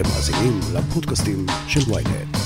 אתם 0.00 0.08
מאזינים 0.08 0.60
לפודקאסטים 0.74 1.46
של 1.68 1.92
ויינט. 1.92 2.36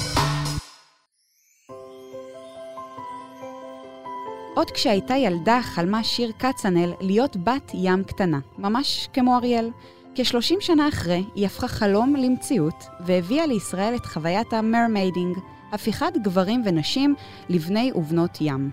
עוד 4.54 4.70
כשהייתה 4.70 5.14
ילדה 5.16 5.60
חלמה 5.62 6.04
שיר 6.04 6.32
כצנל 6.38 6.92
להיות 7.00 7.36
בת 7.36 7.72
ים 7.74 8.04
קטנה, 8.04 8.38
ממש 8.58 9.08
כמו 9.12 9.36
אריאל. 9.36 9.70
כ-30 10.14 10.60
שנה 10.60 10.88
אחרי, 10.88 11.24
היא 11.34 11.46
הפכה 11.46 11.68
חלום 11.68 12.16
למציאות, 12.16 12.84
והביאה 13.00 13.46
לישראל 13.46 13.94
את 13.94 14.06
חוויית 14.06 14.52
ה 14.52 14.59
mermaiding, 14.59 15.38
הפיכת 15.72 16.12
גברים 16.22 16.62
ונשים 16.64 17.14
לבני 17.48 17.92
ובנות 17.94 18.38
ים. 18.40 18.70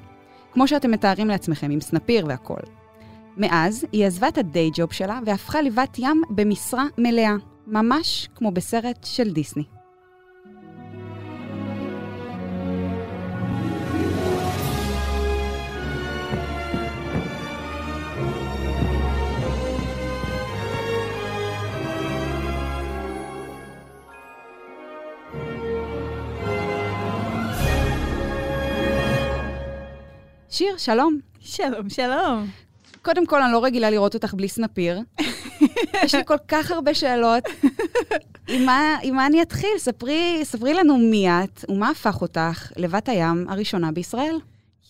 כמו 0.54 0.68
שאתם 0.68 0.91
מתארים 0.91 1.27
לעצמכם, 1.27 1.71
עם 1.71 1.82
סנפיר 1.82 2.25
והכול. 2.27 2.61
מאז, 3.38 3.86
היא 3.91 4.05
עזבה 4.05 4.27
את 4.27 4.38
ה 4.38 4.45
day 4.45 4.70
job 4.73 4.93
שלה 4.93 5.20
והפכה 5.25 5.61
לבת 5.61 6.00
ים 6.00 6.21
במשרה 6.29 6.86
מלאה, 6.98 7.36
ממש 7.68 8.28
כמו 8.36 8.52
בסרט 8.52 9.04
של 9.04 9.34
דיסני. 9.34 9.64
שיר, 30.49 30.77
שלום. 30.77 31.20
שלום, 31.40 31.90
שלום. 31.90 32.48
קודם 33.02 33.26
כל, 33.26 33.41
אני 33.41 33.52
לא 33.52 33.63
רגילה 33.63 33.90
לראות 33.90 34.13
אותך 34.13 34.34
בלי 34.34 34.48
סנפיר. 34.48 34.99
יש 36.03 36.16
לי 36.16 36.25
כל 36.25 36.38
כך 36.48 36.71
הרבה 36.71 36.93
שאלות. 36.93 37.43
עם 38.48 38.66
מה, 38.66 38.98
עם 39.03 39.16
מה 39.16 39.25
אני 39.25 39.41
אתחיל? 39.41 39.70
ספרי, 39.77 40.39
ספרי 40.43 40.73
לנו 40.73 40.98
מי 40.98 41.29
את 41.29 41.66
ומה 41.70 41.89
הפך 41.89 42.21
אותך 42.21 42.71
לבת 42.76 43.09
הים 43.09 43.46
הראשונה 43.49 43.91
בישראל. 43.91 44.35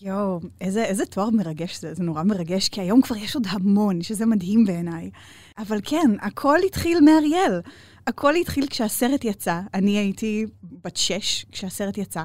יואו, 0.01 0.39
איזה, 0.61 0.83
איזה 0.83 1.05
תואר 1.05 1.29
מרגש 1.29 1.79
זה, 1.79 1.93
זה 1.93 2.03
נורא 2.03 2.23
מרגש, 2.23 2.69
כי 2.69 2.81
היום 2.81 3.01
כבר 3.01 3.15
יש 3.15 3.35
עוד 3.35 3.47
המון, 3.49 4.01
שזה 4.01 4.25
מדהים 4.25 4.65
בעיניי. 4.65 5.09
אבל 5.57 5.79
כן, 5.83 6.11
הכל 6.21 6.57
התחיל 6.65 6.99
מאריאל. 7.01 7.61
הכל 8.07 8.35
התחיל 8.35 8.67
כשהסרט 8.67 9.25
יצא. 9.25 9.59
אני 9.73 9.97
הייתי 9.97 10.45
בת 10.83 10.97
שש 10.97 11.45
כשהסרט 11.51 11.97
יצא, 11.97 12.23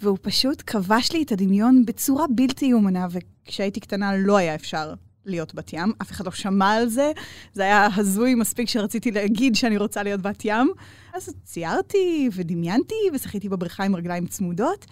והוא 0.00 0.18
פשוט 0.22 0.62
כבש 0.66 1.12
לי 1.12 1.22
את 1.22 1.32
הדמיון 1.32 1.84
בצורה 1.84 2.26
בלתי 2.34 2.66
יומנה, 2.66 3.06
וכשהייתי 3.10 3.80
קטנה 3.80 4.16
לא 4.16 4.36
היה 4.36 4.54
אפשר 4.54 4.94
להיות 5.28 5.54
בת 5.54 5.72
ים, 5.72 5.92
אף 6.02 6.10
אחד 6.10 6.26
לא 6.26 6.30
שמע 6.30 6.72
על 6.72 6.88
זה, 6.88 7.12
זה 7.52 7.62
היה 7.62 7.88
הזוי 7.96 8.34
מספיק 8.34 8.68
שרציתי 8.68 9.10
להגיד 9.10 9.54
שאני 9.54 9.76
רוצה 9.76 10.02
להיות 10.02 10.20
בת 10.20 10.42
ים. 10.44 10.72
אז 11.14 11.34
ציירתי 11.44 12.28
ודמיינתי 12.32 12.94
ושחיתי 13.12 13.48
בבריכה 13.48 13.84
עם 13.84 13.96
רגליים 13.96 14.26
צמודות, 14.26 14.86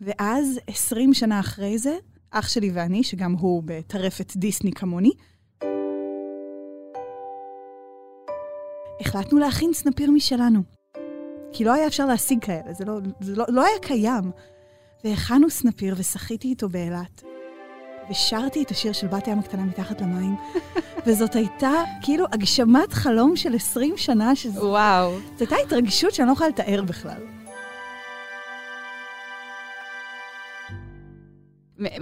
ואז 0.00 0.60
20 0.66 1.14
שנה 1.14 1.40
אחרי 1.40 1.78
זה, 1.78 1.96
אח 2.30 2.48
שלי 2.48 2.70
ואני, 2.74 3.02
שגם 3.02 3.32
הוא 3.32 3.62
בטרפת 3.66 4.36
דיסני 4.36 4.72
כמוני, 4.72 5.10
החלטנו 9.00 9.38
להכין 9.38 9.72
סנפיר 9.72 10.10
משלנו. 10.10 10.62
כי 11.52 11.64
לא 11.64 11.72
היה 11.72 11.86
אפשר 11.86 12.06
להשיג 12.06 12.44
כאלה, 12.44 12.72
זה 12.72 12.84
לא, 12.84 12.98
זה 13.20 13.36
לא, 13.36 13.44
לא 13.48 13.64
היה 13.64 13.78
קיים. 13.82 14.30
והכנו 15.04 15.50
סנפיר 15.50 15.94
ושחיתי 15.98 16.48
איתו 16.48 16.68
באילת. 16.68 17.33
ושרתי 18.10 18.62
את 18.62 18.70
השיר 18.70 18.92
של 18.92 19.06
בת 19.06 19.28
ים 19.28 19.38
הקטנה 19.38 19.62
מתחת 19.62 20.00
למים, 20.00 20.36
וזאת 21.06 21.34
הייתה 21.34 21.72
כאילו 22.02 22.24
הגשמת 22.32 22.92
חלום 22.92 23.36
של 23.36 23.54
20 23.54 23.94
שנה, 23.96 24.36
שזה... 24.36 24.64
וואו. 24.64 25.18
זאת 25.32 25.40
הייתה 25.40 25.56
התרגשות 25.66 26.14
שאני 26.14 26.28
לא 26.28 26.32
יכולה 26.32 26.48
לתאר 26.48 26.82
בכלל. 26.82 27.22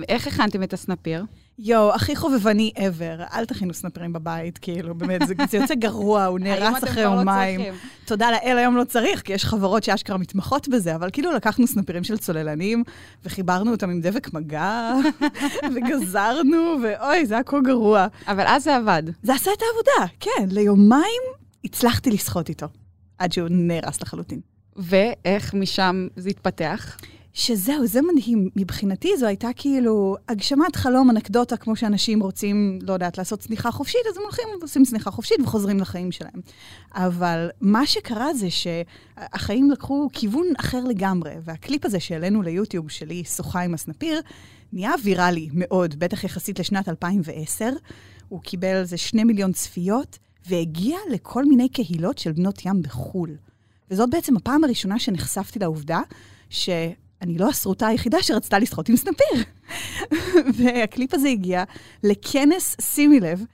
איך 0.09 0.27
הכנתם 0.27 0.63
את 0.63 0.73
הסנפיר? 0.73 1.25
יואו, 1.59 1.95
הכי 1.95 2.17
חובבני 2.17 2.73
ever. 2.77 3.35
אל 3.35 3.45
תכינו 3.45 3.75
סנפירים 3.75 4.13
בבית, 4.13 4.59
כאילו, 4.59 4.95
באמת, 4.95 5.21
זה, 5.27 5.35
זה 5.51 5.59
יוצא 5.59 5.75
גרוע, 5.75 6.25
הוא 6.25 6.39
נהרס 6.45 6.85
אחרי 6.85 7.05
לא 7.05 7.09
יומיים. 7.09 7.61
לא 7.61 7.67
תודה 8.05 8.31
לאל, 8.31 8.59
היום 8.59 8.77
לא 8.77 8.85
צריך, 8.85 9.23
כי 9.23 9.33
יש 9.33 9.45
חברות 9.45 9.83
שאשכרה 9.83 10.19
מתמחות 10.19 10.69
בזה, 10.69 10.95
אבל 10.95 11.11
כאילו 11.13 11.33
לקחנו 11.33 11.67
סנפירים 11.67 12.05
של 12.05 12.19
צוללנים, 12.19 12.85
וחיברנו 13.25 13.71
אותם 13.71 13.91
עם 13.91 14.01
דבק 14.01 14.35
מגע, 14.35 14.93
וגזרנו, 15.75 16.77
ואוי, 16.83 17.27
זה 17.27 17.35
היה 17.35 17.43
כה 17.43 17.61
גרוע. 17.61 18.07
אבל 18.27 18.45
אז 18.47 18.65
זה 18.65 18.77
עבד. 18.77 19.03
זה 19.23 19.35
עשה 19.35 19.51
את 19.57 19.63
העבודה, 19.63 20.13
כן. 20.21 20.47
ליומיים 20.51 21.23
הצלחתי 21.65 22.11
לסחוט 22.11 22.49
איתו, 22.49 22.67
עד 23.19 23.33
שהוא 23.33 23.49
נהרס 23.51 24.03
לחלוטין. 24.03 24.41
ואיך 24.77 25.55
משם 25.55 26.07
זה 26.17 26.31
התפתח? 26.31 26.97
שזהו, 27.35 27.87
זה 27.87 28.01
מדהים. 28.03 28.49
מבחינתי 28.57 29.17
זו 29.17 29.27
הייתה 29.27 29.49
כאילו 29.57 30.17
הגשמת 30.29 30.77
חלום, 30.77 31.11
אנקדוטה, 31.11 31.57
כמו 31.57 31.77
שאנשים 31.77 32.23
רוצים, 32.23 32.79
לא 32.83 32.93
יודעת, 32.93 33.19
לעשות 33.19 33.41
צניחה 33.41 33.71
חופשית, 33.71 34.01
אז 34.11 34.17
הם 34.17 34.23
הולכים 34.23 34.45
ועושים 34.61 34.85
צניחה 34.85 35.11
חופשית 35.11 35.41
וחוזרים 35.43 35.81
לחיים 35.81 36.13
שלהם. 36.13 36.41
אבל 36.95 37.49
מה 37.61 37.87
שקרה 37.87 38.35
זה 38.35 38.49
שהחיים 38.51 39.71
לקחו 39.71 40.09
כיוון 40.13 40.47
אחר 40.61 40.85
לגמרי, 40.85 41.33
והקליפ 41.45 41.85
הזה 41.85 42.01
שהעלינו 42.01 42.43
ליוטיוב 42.43 42.91
שלי, 42.91 43.25
שוחה 43.25 43.61
עם 43.61 43.75
הסנפיר, 43.75 44.21
נהיה 44.73 44.93
ויראלי 45.05 45.49
מאוד, 45.53 45.99
בטח 45.99 46.25
יחסית 46.25 46.59
לשנת 46.59 46.89
2010. 46.89 47.71
הוא 48.29 48.41
קיבל 48.41 48.75
איזה 48.75 48.97
שני 48.97 49.25
מיליון 49.25 49.53
צפיות, 49.53 50.19
והגיע 50.47 50.99
לכל 51.11 51.45
מיני 51.45 51.69
קהילות 51.69 52.19
של 52.19 52.33
בנות 52.33 52.67
ים 52.67 52.83
בחו"ל. 52.83 53.37
וזאת 53.91 54.11
בעצם 54.11 54.37
הפעם 54.37 54.65
הראשונה 54.65 54.99
שנחשפתי 54.99 55.59
לעובדה 55.59 56.01
ש... 56.51 56.69
אני 57.23 57.39
לא 57.39 57.49
הסרוטה 57.49 57.87
היחידה 57.87 58.23
שרצתה 58.23 58.59
לשחות 58.59 58.89
עם 58.89 58.97
סנפיר. 58.97 59.45
והקליפ 60.57 61.15
הזה 61.15 61.29
הגיע 61.29 61.65
לכנס, 62.03 62.77
שימי 62.81 63.21
לב, 63.21 63.45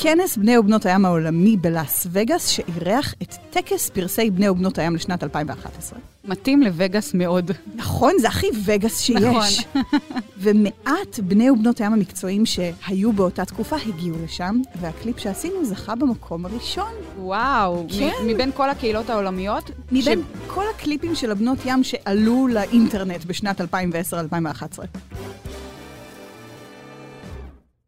כנס 0.00 0.36
בני 0.36 0.58
ובנות 0.58 0.86
הים 0.86 1.04
העולמי 1.04 1.56
בלאס 1.56 2.06
וגאס, 2.10 2.48
שאירח 2.48 3.14
את 3.22 3.34
טקס 3.50 3.90
פרסי 3.90 4.30
בני 4.30 4.48
ובנות 4.48 4.78
הים 4.78 4.94
לשנת 4.94 5.22
2011. 5.22 5.98
מתאים 6.24 6.62
לווגאס 6.62 7.14
מאוד. 7.14 7.50
נכון, 7.74 8.12
זה 8.20 8.28
הכי 8.28 8.46
וגאס 8.64 9.00
שיש. 9.00 9.18
נכון. 9.22 9.82
ומעט 10.40 11.18
בני 11.22 11.50
ובנות 11.50 11.80
הים 11.80 11.92
המקצועיים 11.92 12.46
שהיו 12.46 13.12
באותה 13.12 13.44
תקופה 13.44 13.76
הגיעו 13.76 14.16
לשם, 14.24 14.60
והקליפ 14.80 15.18
שעשינו 15.18 15.64
זכה 15.64 15.94
במקום 15.94 16.46
הראשון. 16.46 16.92
וואו, 17.28 17.86
כן. 17.98 18.12
מבין 18.26 18.50
כל 18.52 18.70
הקהילות 18.70 19.10
העולמיות? 19.10 19.70
מבין 19.92 20.22
ש... 20.22 20.48
כל 20.54 20.64
הקליפים 20.74 21.14
של 21.14 21.30
הבנות 21.30 21.58
ים 21.64 21.84
שעלו 21.84 22.48
לאינטרנט 22.48 23.24
בשנת 23.24 23.60
2010-2011. 23.60 23.64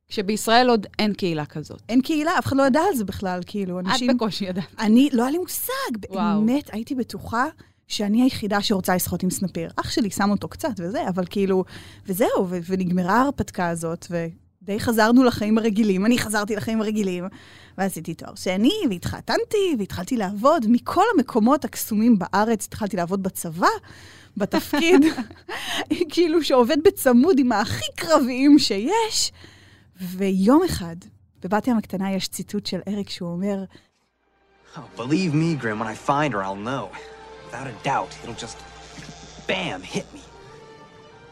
שבישראל 0.08 0.70
עוד 0.70 0.86
אין 0.98 1.14
קהילה 1.14 1.46
כזאת. 1.46 1.82
אין 1.88 2.00
קהילה, 2.00 2.38
אף 2.38 2.46
אחד 2.46 2.56
לא 2.56 2.66
ידע 2.66 2.80
על 2.88 2.94
זה 2.96 3.04
בכלל, 3.04 3.40
כאילו, 3.46 3.80
אנשים... 3.80 4.10
את 4.10 4.16
בקושי 4.16 4.44
ידעת. 4.44 4.64
אני, 4.78 5.08
לא 5.12 5.22
היה 5.22 5.30
לי 5.30 5.38
מושג. 5.38 6.10
וואו. 6.10 6.40
באמת, 6.40 6.70
הייתי 6.72 6.94
בטוחה 6.94 7.44
שאני 7.88 8.22
היחידה 8.22 8.62
שרוצה 8.62 8.94
לשחות 8.94 9.22
עם 9.22 9.30
סנפיר. 9.30 9.70
אח 9.76 9.90
שלי 9.90 10.10
שם 10.10 10.30
אותו 10.30 10.48
קצת 10.48 10.72
וזה, 10.78 11.08
אבל 11.08 11.24
כאילו... 11.30 11.64
וזהו, 12.06 12.46
ו- 12.48 12.58
ונגמרה 12.66 13.12
ההרפתקה 13.12 13.68
הזאת, 13.68 14.06
ודי 14.70 14.80
חזרנו 14.80 15.24
לחיים 15.24 15.58
הרגילים. 15.58 16.06
אני 16.06 16.18
חזרתי 16.18 16.56
לחיים 16.56 16.80
הרגילים, 16.80 17.24
ועשיתי 17.78 18.14
תואר 18.14 18.34
שני, 18.34 18.74
והתחתנתי, 18.90 19.76
והתחלתי 19.78 20.16
לעבוד. 20.16 20.66
מכל 20.68 21.02
המקומות 21.14 21.64
הקסומים 21.64 22.18
בארץ 22.18 22.66
התחלתי 22.66 22.96
לעבוד 22.96 23.22
בצבא. 23.22 23.66
בתפקיד, 24.36 25.02
כאילו 26.12 26.44
שעובד 26.44 26.76
בצמוד 26.84 27.38
עם 27.38 27.52
הכי 27.52 27.84
קרביים 27.96 28.58
שיש. 28.58 29.32
ויום 30.00 30.62
אחד, 30.64 30.96
בבת 31.42 31.66
ים 31.66 31.76
הקטנה 31.76 32.12
יש 32.12 32.28
ציטוט 32.28 32.66
של 32.66 32.80
אריק 32.88 33.10
שהוא 33.10 33.32
אומר, 33.32 33.64
Oh, 34.76 34.78
believe 34.96 35.34
me, 35.34 35.60
Grim, 35.60 35.80
when 35.80 35.88
I 35.88 35.96
find 36.08 36.32
her, 36.32 36.42
I'll 36.44 36.64
know. 36.70 36.84
Without 37.46 37.66
a 37.66 37.76
doubt, 37.90 38.12
it'll 38.22 38.42
just 38.46 38.58
bam, 39.48 39.82
hit 39.82 40.06
me. 40.14 40.22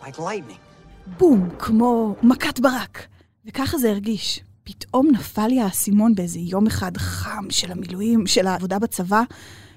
Like 0.03 0.19
lightning. 0.19 0.59
בום, 1.07 1.49
כמו 1.59 2.15
מכת 2.23 2.61
ברק. 2.61 3.07
וככה 3.49 3.79
זה 3.79 3.91
הרגיש. 3.91 4.41
פתאום 4.65 5.09
נפל 5.13 5.47
לי 5.47 5.61
האסימון 5.61 6.15
באיזה 6.15 6.39
יום 6.39 6.67
אחד 6.67 6.97
חם 6.97 7.45
של 7.51 7.73
המילואים, 7.73 8.27
של 8.27 8.47
העבודה 8.47 8.79
בצבא. 8.79 9.23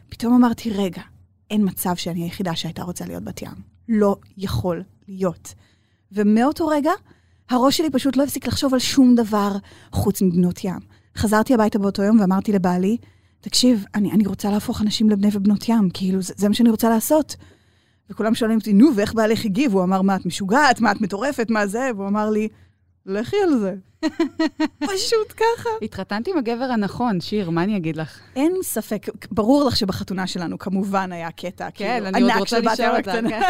פתאום 0.10 0.34
אמרתי, 0.34 0.70
רגע, 0.70 1.02
אין 1.52 1.68
מצב 1.68 1.96
שאני 1.96 2.24
היחידה 2.24 2.56
שהייתה 2.56 2.84
רוצה 2.84 3.06
להיות 3.06 3.24
בת 3.24 3.42
ים. 3.42 3.54
לא 3.90 4.16
יכול 4.38 4.84
להיות. 5.08 5.54
ומאותו 6.12 6.68
רגע, 6.68 6.92
הראש 7.50 7.78
שלי 7.78 7.90
פשוט 7.90 8.18
לא 8.18 8.24
הפסיק 8.24 8.48
לחשוב 8.48 8.74
על 8.74 8.80
שום 8.80 9.16
דבר 9.16 9.52
חוץ 9.92 10.22
מבנות 10.22 10.64
ים. 10.64 10.80
חזרתי 11.18 11.54
הביתה 11.54 11.80
באותו 11.80 12.04
יום 12.04 12.20
ואמרתי 12.20 12.52
לבעלי, 12.52 12.98
תקשיב, 13.42 13.86
אני, 13.96 14.12
אני 14.12 14.26
רוצה 14.28 14.52
להפוך 14.52 14.82
אנשים 14.82 15.10
לבני 15.10 15.30
ובנות 15.34 15.70
ים, 15.70 15.90
כאילו, 15.94 16.22
זה, 16.22 16.34
זה 16.38 16.48
מה 16.48 16.54
שאני 16.54 16.70
רוצה 16.70 16.90
לעשות. 16.90 17.36
וכולם 18.10 18.36
שואלים 18.36 18.58
אותי, 18.58 18.74
נו, 18.74 18.96
ואיך 18.96 19.14
בעלך 19.14 19.46
הגיב? 19.46 19.74
הוא 19.74 19.84
אמר, 19.84 20.02
מה, 20.02 20.16
את 20.16 20.26
משוגעת? 20.26 20.82
מה, 20.82 20.92
את 20.92 21.02
מטורפת? 21.02 21.48
מה 21.50 21.68
זה? 21.68 21.90
והוא 21.96 22.08
אמר 22.08 22.30
לי, 22.30 22.48
לכי 23.06 23.36
על 23.44 23.59
זה. 23.59 23.75
פשוט 24.94 25.33
ככה. 25.38 25.69
התחתנתי 25.81 26.31
עם 26.31 26.38
הגבר 26.38 26.63
הנכון, 26.63 27.21
שיר, 27.21 27.50
מה 27.50 27.63
אני 27.63 27.77
אגיד 27.77 27.95
לך? 27.95 28.19
אין 28.36 28.53
ספק, 28.63 29.07
ברור 29.31 29.63
לך 29.63 29.75
שבחתונה 29.75 30.27
שלנו 30.27 30.59
כמובן 30.59 31.12
היה 31.12 31.31
קטע, 31.31 31.68
כן, 31.74 31.94
כאילו, 31.94 32.07
אני 32.07 32.21
עוד 32.21 32.31
רוצה 32.39 32.59
לשאול 32.59 32.98
אותה. 32.98 33.12
כן. 33.30 33.42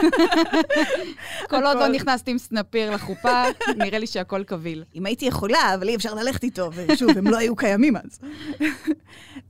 כל 1.49 1.65
עוד 1.65 1.77
לא. 1.77 1.87
נכנסתי 1.87 2.31
עם 2.31 2.37
סנפיר 2.37 2.91
לחופה, 2.91 3.43
נראה 3.85 3.99
לי 3.99 4.07
שהכל 4.07 4.43
קביל. 4.43 4.83
אם 4.95 5.05
הייתי 5.05 5.25
יכולה, 5.25 5.73
אבל 5.73 5.87
אי 5.87 5.95
אפשר 5.95 6.13
ללכת 6.13 6.43
איתו, 6.43 6.69
ושוב, 6.73 7.17
הם 7.17 7.27
לא 7.27 7.37
היו 7.37 7.55
קיימים 7.55 7.95
אז. 7.95 8.19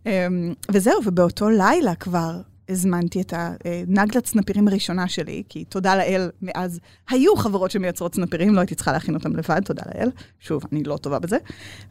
אמ, 0.05 0.53
וזהו, 0.71 1.01
ובאותו 1.05 1.49
לילה 1.49 1.95
כבר 1.95 2.41
הזמנתי 2.71 3.21
את 3.21 3.33
הנגלת 3.37 4.25
סנפירים 4.25 4.67
הראשונה 4.67 5.07
שלי, 5.07 5.43
כי 5.49 5.63
תודה 5.65 5.95
לאל, 5.95 6.29
מאז 6.41 6.79
היו 7.09 7.35
חברות 7.35 7.71
שמייצרות 7.71 8.15
סנפירים, 8.15 8.53
לא 8.55 8.59
הייתי 8.59 8.75
צריכה 8.75 8.91
להכין 8.91 9.15
אותם 9.15 9.35
לבד, 9.35 9.61
תודה 9.65 9.83
לאל. 9.95 10.09
שוב, 10.39 10.63
אני 10.71 10.83
לא 10.83 10.97
טובה 10.97 11.19
בזה. 11.19 11.37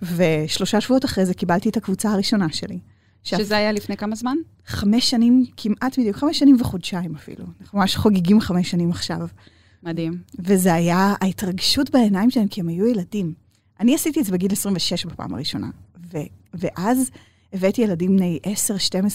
ושלושה 0.03 0.81
שבועות 0.81 1.05
אחרי 1.05 1.27
זה 1.27 1.35
קיבלתי 1.35 1.69
את 1.69 1.77
הקבוצה 1.77 2.13
הראשונה 2.13 2.47
שלי. 2.53 2.79
שאף- 3.23 3.39
שזה 3.41 3.57
היה 3.57 3.73
לפני 3.73 3.97
כמה 3.97 4.17
זמן? 4.17 4.37
חמש 4.67 5.11
שנים, 5.11 5.45
כמעט 5.57 5.99
בדיוק, 5.99 6.17
חמש 6.17 6.39
שנים 6.39 6.57
וחודשיים 6.61 7.15
אפילו. 7.15 7.45
אנחנו 7.61 7.79
ממש 7.79 7.97
חוגגים 7.97 8.41
חמש 8.41 8.71
שנים 8.71 8.91
עכשיו. 8.91 9.27
מדהים. 9.83 10.19
וזה 10.39 10.75
היה 10.75 11.15
ההתרגשות 11.21 11.91
בעיניים 11.91 12.31
שלהם, 12.31 12.49
כי 12.49 12.61
הם 12.61 12.69
היו 12.69 12.87
ילדים. 12.87 13.33
אני 13.81 13.95
עשיתי 13.95 14.21
את 14.21 14.25
זה 14.25 14.33
בגיל 14.33 14.53
26 14.53 15.07
בפעם 15.07 15.35
הראשונה, 15.35 15.71
ו- 16.13 16.19
ואז 16.55 17.11
הבאתי 17.53 17.83
ילדים 17.83 18.17
בני 18.17 18.39
10-12, 18.45 18.49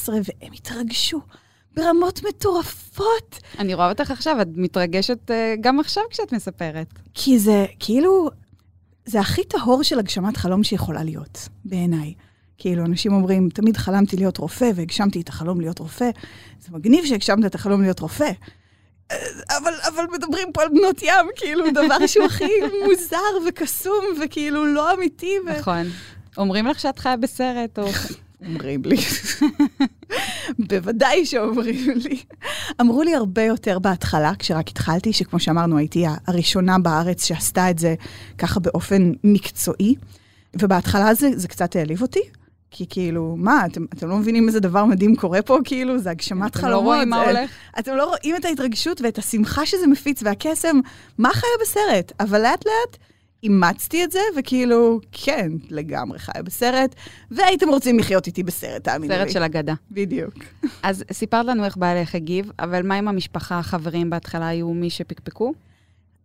והם 0.10 0.54
התרגשו 0.54 1.22
ברמות 1.75 2.24
מטורפות. 2.30 3.39
אני 3.60 3.74
רואה 3.74 3.89
אותך 3.89 4.12
עכשיו, 4.12 4.42
את 4.42 4.48
מתרגשת 4.56 5.31
אה, 5.31 5.56
גם 5.62 5.80
עכשיו 5.80 6.04
כשאת 6.10 6.33
מספרת. 6.33 6.88
כי 7.13 7.39
זה 7.39 7.66
כאילו, 7.80 8.30
זה 9.06 9.19
הכי 9.19 9.44
טהור 9.44 9.83
של 9.83 10.00
הגשמת 10.00 10.38
חלום 10.38 10.63
שיכולה 10.63 11.04
להיות, 11.04 11.50
בעיניי. 11.66 12.13
כאילו, 12.57 12.86
אנשים 12.86 13.13
אומרים, 13.13 13.50
תמיד 13.50 13.77
חלמתי 13.77 14.18
להיות 14.18 14.38
רופא 14.38 14.72
והגשמתי 14.75 15.22
את 15.22 15.30
החלום 15.30 15.62
להיות 15.62 15.80
רופא. 15.80 16.10
זה 16.60 16.68
מגניב 16.72 17.06
שהגשמת 17.06 17.45
את 17.45 17.56
החלום 17.56 17.81
להיות 17.81 18.00
רופא. 18.00 18.31
אבל, 19.50 19.74
אבל 19.88 20.06
מדברים 20.13 20.51
פה 20.54 20.62
על 20.62 20.69
בנות 20.69 21.01
ים, 21.01 21.25
כאילו, 21.36 21.66
דבר 21.71 22.07
שהוא 22.07 22.25
הכי 22.25 22.51
מוזר 22.86 23.48
וקסום 23.48 24.06
וכאילו 24.24 24.66
לא 24.66 24.94
אמיתי. 24.94 25.33
ו... 25.45 25.60
נכון. 25.60 25.88
אומרים 26.38 26.68
לך 26.68 26.80
שאת 26.80 27.00
חיה 27.00 27.18
בסרט, 27.18 27.80
או... 27.80 27.88
אומרים 28.48 28.81
לי. 28.86 28.98
בוודאי 30.59 31.25
שאומרים 31.25 31.89
לי. 31.95 32.19
אמרו 32.81 33.03
לי 33.03 33.15
הרבה 33.15 33.42
יותר 33.42 33.80
בהתחלה, 33.80 34.31
כשרק 34.39 34.68
התחלתי, 34.68 35.13
שכמו 35.13 35.39
שאמרנו, 35.39 35.77
הייתי 35.77 36.06
הראשונה 36.27 36.80
בארץ 36.80 37.25
שעשתה 37.25 37.69
את 37.69 37.80
זה 37.80 37.95
ככה 38.38 38.59
באופן 38.59 39.12
מקצועי. 39.24 39.95
ובהתחלה 40.62 41.13
זה, 41.13 41.30
זה 41.36 41.47
קצת 41.47 41.75
העליב 41.75 42.01
אותי, 42.01 42.19
כי 42.71 42.86
כאילו, 42.89 43.36
מה, 43.38 43.65
אתם, 43.65 43.86
אתם 43.94 44.07
לא 44.07 44.18
מבינים 44.18 44.47
איזה 44.47 44.59
דבר 44.59 44.86
מדהים 44.86 45.15
קורה 45.15 45.42
פה? 45.42 45.57
כאילו, 45.63 46.00
זה 46.00 46.09
הגשמת 46.09 46.51
אתם 46.51 46.59
חלומות. 46.59 46.83
לא 46.83 46.88
רואים 46.88 47.09
מה 47.09 47.21
הולך? 47.21 47.50
אתם 47.80 47.95
לא 47.95 48.06
רואים 48.06 48.36
את 48.36 48.45
ההתרגשות 48.45 49.01
ואת 49.01 49.18
השמחה 49.18 49.65
שזה 49.65 49.88
מפיץ 49.88 50.24
והקסם, 50.24 50.80
מה 51.18 51.30
חיה 51.33 51.50
בסרט? 51.62 52.12
אבל 52.19 52.42
לאט 52.42 52.65
לאט 52.65 52.97
אימצתי 53.45 54.03
את 54.03 54.12
זה, 54.12 54.19
וכאילו, 54.38 55.00
כן, 55.12 55.51
לגמרי 55.69 56.19
חיה 56.19 56.44
בסרט, 56.44 56.95
והייתם 57.31 57.69
רוצים 57.69 58.00
לחיות 58.00 58.27
איתי 58.27 58.44
בסרט, 58.44 58.83
תאמינו 58.83 59.13
לי. 59.13 59.19
סרט 59.19 59.30
של 59.31 59.44
אגדה. 59.44 59.74
בדיוק. 59.92 60.33
אז 60.83 61.03
סיפרת 61.12 61.45
לנו 61.45 61.65
איך 61.65 61.77
בעלך 61.77 62.15
הגיב, 62.15 62.51
אבל 62.59 62.88
מה 62.88 62.95
עם 62.95 63.07
המשפחה, 63.07 63.59
החברים 63.59 64.09
בהתחלה 64.09 64.47
היו 64.47 64.74
מי 64.74 64.89
שפקפקו? 64.89 65.53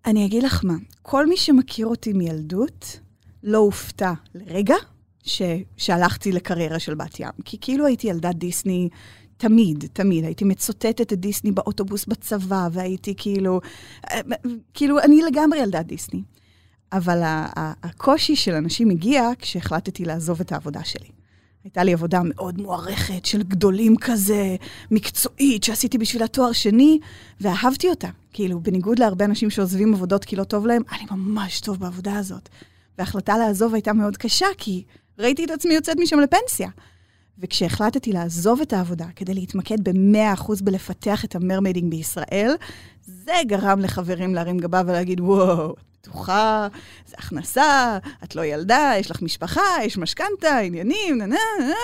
אני 0.06 0.26
אגיד 0.26 0.42
לך 0.42 0.64
מה, 0.64 0.74
כל 1.02 1.26
מי 1.26 1.36
שמכיר 1.36 1.86
אותי 1.86 2.12
מילדות, 2.12 3.00
לא 3.42 3.58
הופתע 3.58 4.12
לרגע 4.34 4.76
ש... 5.22 5.42
שהלכתי 5.76 6.32
לקריירה 6.32 6.78
של 6.78 6.94
בת 6.94 7.20
ים. 7.20 7.30
כי 7.44 7.56
כאילו 7.60 7.86
הייתי 7.86 8.06
ילדת 8.06 8.34
דיסני 8.34 8.88
תמיד, 9.36 9.84
תמיד. 9.92 10.24
הייתי 10.24 10.44
מצוטטת 10.44 11.12
את 11.12 11.20
דיסני 11.20 11.52
באוטובוס 11.52 12.06
בצבא, 12.06 12.68
והייתי 12.72 13.14
כאילו... 13.16 13.60
כאילו, 14.74 15.00
אני 15.00 15.22
לגמרי 15.22 15.58
ילדת 15.58 15.86
דיסני. 15.86 16.22
אבל 16.92 17.20
הקושי 17.82 18.36
של 18.36 18.54
אנשים 18.54 18.90
הגיע 18.90 19.28
כשהחלטתי 19.38 20.04
לעזוב 20.04 20.40
את 20.40 20.52
העבודה 20.52 20.84
שלי. 20.84 21.08
הייתה 21.64 21.84
לי 21.84 21.92
עבודה 21.92 22.20
מאוד 22.24 22.60
מוערכת, 22.60 23.26
של 23.26 23.42
גדולים 23.42 23.96
כזה, 23.96 24.56
מקצועית, 24.90 25.64
שעשיתי 25.64 25.98
בשביל 25.98 26.22
התואר 26.22 26.52
שני, 26.52 26.98
ואהבתי 27.40 27.88
אותה. 27.88 28.08
כאילו, 28.32 28.60
בניגוד 28.60 28.98
להרבה 28.98 29.24
אנשים 29.24 29.50
שעוזבים 29.50 29.94
עבודות 29.94 30.24
כי 30.24 30.36
לא 30.36 30.44
טוב 30.44 30.66
להם, 30.66 30.82
לי 30.92 31.06
ממש 31.10 31.60
טוב 31.60 31.80
בעבודה 31.80 32.18
הזאת. 32.18 32.48
וההחלטה 32.98 33.38
לעזוב 33.38 33.74
הייתה 33.74 33.92
מאוד 33.92 34.16
קשה, 34.16 34.46
כי 34.58 34.84
ראיתי 35.18 35.44
את 35.44 35.50
עצמי 35.50 35.74
יוצאת 35.74 35.96
משם 35.96 36.20
לפנסיה. 36.20 36.68
וכשהחלטתי 37.38 38.12
לעזוב 38.12 38.60
את 38.60 38.72
העבודה 38.72 39.06
כדי 39.16 39.34
להתמקד 39.34 39.88
ב-100% 39.88 40.52
בלפתח 40.64 41.24
את 41.24 41.34
ה 41.34 41.39
mermaiding 41.39 41.90
בישראל, 41.90 42.52
זה 43.02 43.32
גרם 43.46 43.80
לחברים 43.80 44.34
להרים 44.34 44.58
גבה 44.58 44.82
ולהגיד, 44.86 45.20
וואו, 45.20 45.74
בטוחה, 46.00 46.68
זה 47.06 47.16
הכנסה, 47.18 47.98
את 48.24 48.36
לא 48.36 48.44
ילדה, 48.44 48.92
יש 48.98 49.10
לך 49.10 49.22
משפחה, 49.22 49.84
יש 49.84 49.98
משכנתה, 49.98 50.58
עניינים, 50.58 51.18
נה 51.18 51.26
נה 51.26 51.36
נה. 51.58 51.74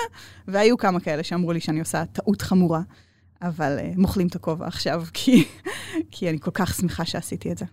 והיו 0.49 0.79
כמה 0.79 1.01
כאלה 1.01 1.23
שאמרו 1.23 1.53
לי 1.53 1.61
שאני 1.61 1.81
עושה 1.81 2.05
טעות 2.13 2.43
חמורה, 2.43 2.81
אבל 3.43 3.79
uh, 3.79 4.01
מוכלים 4.01 4.27
את 4.27 4.37
הכובע 4.37 4.67
עכשיו, 4.67 5.05
כי, 5.15 5.45
כי 6.11 6.31
אני 6.31 6.41
כל 6.41 6.51
כך 6.55 6.75
שמחה 6.75 7.05
שעשיתי 7.05 7.53
את 7.53 7.59
זה. 7.59 7.65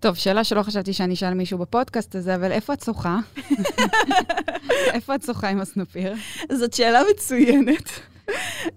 טוב, 0.00 0.14
שאלה 0.14 0.44
שלא 0.44 0.62
חשבתי 0.62 0.92
שאני 0.92 1.14
אשאל 1.14 1.34
מישהו 1.34 1.58
בפודקאסט 1.58 2.14
הזה, 2.14 2.34
אבל 2.34 2.52
איפה 2.52 2.72
את 2.72 2.82
שוחה? 2.82 3.18
איפה 4.94 5.14
את 5.14 5.22
שוחה 5.22 5.48
עם 5.48 5.60
הסנופיר? 5.60 6.14
זאת 6.52 6.72
שאלה 6.72 7.00
מצוינת. 7.14 7.90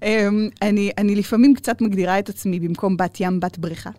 אמ, 0.03 0.49
אני, 0.61 0.91
אני 0.97 1.15
לפעמים 1.15 1.53
קצת 1.53 1.81
מגדירה 1.81 2.19
את 2.19 2.29
עצמי 2.29 2.59
במקום 2.59 2.97
בת 2.97 3.19
ים, 3.19 3.39
בת 3.39 3.57
בריכה. 3.57 3.89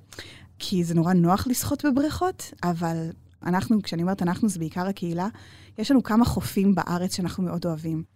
כי 0.58 0.84
זה 0.84 0.94
נורא 0.94 1.12
נוח 1.12 1.46
לשחות 1.46 1.84
בבריכות, 1.84 2.52
אבל 2.64 3.10
אנחנו, 3.46 3.82
כשאני 3.82 4.02
אומרת 4.02 4.22
אנחנו, 4.22 4.48
זה 4.48 4.58
בעיקר 4.58 4.86
הקהילה. 4.86 5.28
יש 5.78 5.90
לנו 5.90 6.02
כמה 6.02 6.24
חופים 6.24 6.74
בארץ 6.74 7.16
שאנחנו 7.16 7.42
מאוד 7.42 7.64
אוהבים. 7.66 8.14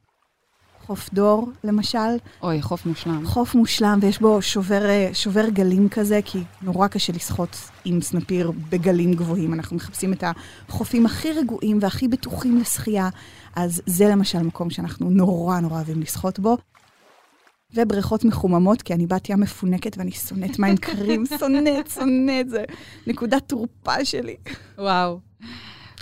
חוף 0.88 1.10
דור, 1.12 1.50
למשל, 1.64 1.98
אוי, 2.42 2.62
חוף 2.62 2.86
מושלם. 2.86 3.26
חוף 3.26 3.54
מושלם, 3.54 3.98
ויש 4.02 4.20
בו 4.20 4.42
שובר, 4.42 4.84
אה, 4.84 5.10
שובר 5.12 5.48
גלים 5.48 5.88
כזה, 5.88 6.20
כי 6.24 6.38
נורא 6.62 6.88
קשה 6.88 7.12
לשחות 7.12 7.56
עם 7.84 8.00
סנפיר 8.00 8.52
בגלים 8.70 9.14
גבוהים. 9.14 9.54
אנחנו 9.54 9.76
מחפשים 9.76 10.12
את 10.12 10.24
החופים 10.68 11.06
הכי 11.06 11.32
רגועים 11.32 11.78
והכי 11.82 12.08
בטוחים 12.08 12.58
לשחייה, 12.60 13.08
אז 13.56 13.82
זה 13.86 14.08
למשל 14.08 14.42
מקום 14.42 14.70
שאנחנו 14.70 15.10
נורא 15.10 15.60
נורא 15.60 15.74
אוהבים 15.74 16.00
לשחות 16.00 16.38
בו. 16.38 16.56
ובריכות 17.74 18.24
מחוממות, 18.24 18.82
כי 18.82 18.94
אני 18.94 19.06
בת 19.06 19.28
ים 19.28 19.40
מפונקת 19.40 19.98
ואני 19.98 20.10
שונאת 20.10 20.58
מים 20.58 20.76
קרים, 20.86 21.24
שונאת, 21.38 21.90
שונאת, 21.90 22.48
זה 22.50 22.64
נקודת 23.06 23.42
תורפה 23.46 24.04
שלי. 24.04 24.36
וואו. 24.78 25.20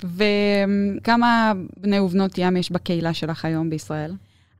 וכמה 0.04 1.52
בני 1.76 2.00
ובנות 2.00 2.38
ים 2.38 2.56
יש 2.56 2.72
בקהילה 2.72 3.14
שלך 3.14 3.44
היום 3.44 3.70
בישראל? 3.70 4.14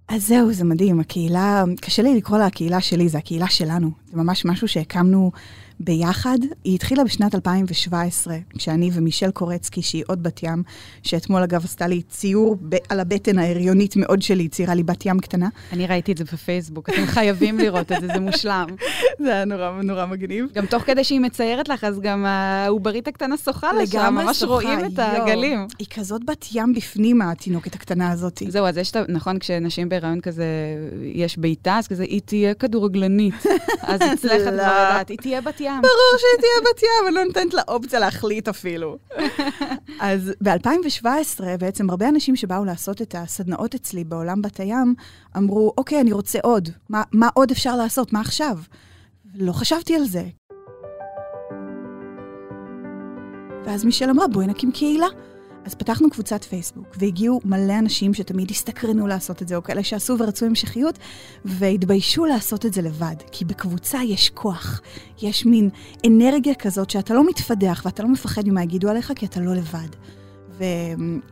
אז 0.09 0.27
זהו, 0.27 0.53
זה 0.53 0.65
מדהים. 0.65 1.01
הקהילה, 1.01 1.65
קשה 1.81 2.03
לי 2.03 2.17
לקרוא 2.17 2.39
לה 2.39 2.47
הקהילה 2.47 2.81
שלי, 2.81 3.09
זה 3.09 3.19
הקהילה 3.19 3.49
שלנו. 3.49 3.91
זה 4.07 4.17
ממש 4.17 4.45
משהו 4.45 4.69
שהקמנו 4.69 5.33
ביחד. 5.81 6.39
היא 6.65 6.75
התחילה 6.75 7.05
בשנת 7.05 7.35
2017, 7.35 8.37
כשאני 8.59 8.91
ומישל 8.93 9.31
קורצקי, 9.31 9.83
שהיא 9.83 10.05
עוד 10.07 10.23
בת 10.23 10.43
ים, 10.43 10.63
שאתמול 11.03 11.43
אגב 11.43 11.65
עשתה 11.65 11.87
לי 11.87 12.03
ציור 12.03 12.57
ב- 12.69 12.77
על 12.89 13.01
הבטן 13.01 13.39
ההריונית 13.39 13.97
מאוד 13.97 14.23
שלי, 14.23 14.49
ציירה 14.49 14.75
לי 14.75 14.83
בת 14.83 15.07
ים 15.07 15.19
קטנה. 15.21 15.49
אני 15.73 15.87
ראיתי 15.87 16.13
את 16.13 16.19
זה 16.19 16.25
בפייסבוק, 16.25 16.91
אתם 16.91 17.07
חייבים 17.07 17.59
לראות 17.59 17.93
את 17.93 18.01
זה, 18.01 18.07
זה 18.07 18.21
מושלם. 18.21 18.67
זה 19.25 19.33
היה 19.33 19.45
נורא 19.45 19.83
נורא 19.83 20.07
מגניב. 20.07 20.47
גם 20.55 20.67
תוך 20.67 20.83
כדי 20.83 21.05
שהיא 21.05 21.21
מציירת 21.21 21.69
לך, 21.69 21.85
אז 21.85 22.01
גם 22.01 22.25
העוברית 22.27 23.09
הקטנה 23.09 23.37
שוחה 23.37 23.73
לה 23.73 23.87
שם, 23.87 24.15
ממש 24.15 24.41
שוחה, 24.41 24.53
רואים 24.53 24.79
את 24.85 24.99
יואו. 24.99 25.23
הגלים. 25.23 25.67
היא 25.79 25.87
כזאת 25.95 26.25
בת 26.25 26.47
ים 26.55 26.75
בפנים, 26.75 27.23
התינוקת 27.23 27.75
הקטנה 27.75 28.11
הזאת. 28.11 28.43
זהו, 28.49 28.67
אז 28.67 28.77
יש 28.77 28.91
את. 28.91 28.97
נכון, 29.09 29.39
כשנשים 29.39 29.89
בהיריון 29.89 30.21
כזה, 30.21 30.45
יש 31.03 31.39
בעיטה, 31.39 31.79
אז 31.79 31.89
כזה, 31.89 32.03
היא 32.03 32.21
תהיה 32.25 32.55
כדורגלנית. 32.55 33.35
אז 33.83 34.01
אצלך 34.15 34.33
את 34.33 34.53
לא. 34.53 34.63
כבר 34.63 34.87
יודעת, 34.89 35.09
היא 35.09 35.19
תהיה 35.19 35.41
בת 35.41 35.61
ים. 35.61 35.66
ברור 35.71 36.19
שהיא 36.19 36.41
תהיה 36.41 36.71
בת 36.71 36.83
ים, 36.83 37.07
אני 37.07 37.15
לא 37.15 37.25
נותנת 37.25 37.55
לה 37.55 37.63
אופציה 37.69 37.99
להחליט 38.01 38.49
אפילו. 38.49 38.99
אז 40.01 40.33
ב-2017, 40.43 41.07
בעצם 41.59 41.91
הרבה 41.91 42.09
אנשים 42.09 42.37
שבאו 42.37 42.65
לעשות 42.65 43.03
את 43.03 43.15
הסדנאות 43.19 43.75
אצלי 43.75 44.05
בעולם 44.05 44.43
בת 44.43 44.61
הים, 44.61 44.95
אמרו, 45.37 45.73
אוקיי, 45.79 46.01
אני 46.01 46.13
רוצה 46.13 46.39
עוד. 46.43 46.69
מה, 46.89 47.03
מה 47.13 47.29
עוד 47.35 47.51
אפשר 47.51 47.77
לעשות? 47.77 48.13
מה 48.13 48.21
עכשיו? 48.21 48.59
לא 49.35 49.53
חשבתי 49.53 49.97
על 49.97 50.05
זה. 50.05 50.25
ואז 53.65 53.85
מישל 53.85 54.11
אמרה, 54.11 54.29
בואי 54.29 54.47
נקים 54.47 54.73
קהילה. 54.73 55.07
אז 55.67 55.75
פתחנו 55.75 56.11
קבוצת 56.11 56.45
פייסבוק, 56.45 56.97
והגיעו 56.99 57.41
מלא 57.45 57.79
אנשים 57.79 58.15
שתמיד 58.15 58.51
הסתקרנו 58.51 59.07
לעשות 59.07 59.43
את 59.43 59.49
זה, 59.49 59.57
או 59.57 59.63
כאלה 59.63 59.83
שעשו 59.83 60.19
ורצו 60.19 60.47
המשכיות, 60.47 60.99
והתביישו 61.45 62.27
לעשות 62.27 62.67
את 62.67 62.73
זה 62.73 62.83
לבד. 62.83 63.17
כי 63.33 63.45
בקבוצה 63.45 63.99
יש 64.05 64.31
כוח, 64.31 64.81
יש 65.23 65.47
מין 65.47 65.71
אנרגיה 66.07 66.55
כזאת 66.55 66.91
שאתה 66.91 67.15
לא 67.15 67.27
מתפדח 67.27 67.83
ואתה 67.85 68.03
לא 68.03 68.09
מפחד 68.09 68.49
ממה 68.49 68.63
יגידו 68.63 68.89
עליך, 68.89 69.13
כי 69.17 69.27
אתה 69.27 69.41
לא 69.41 69.55
לבד. 69.55 69.89
ו... 70.59 70.65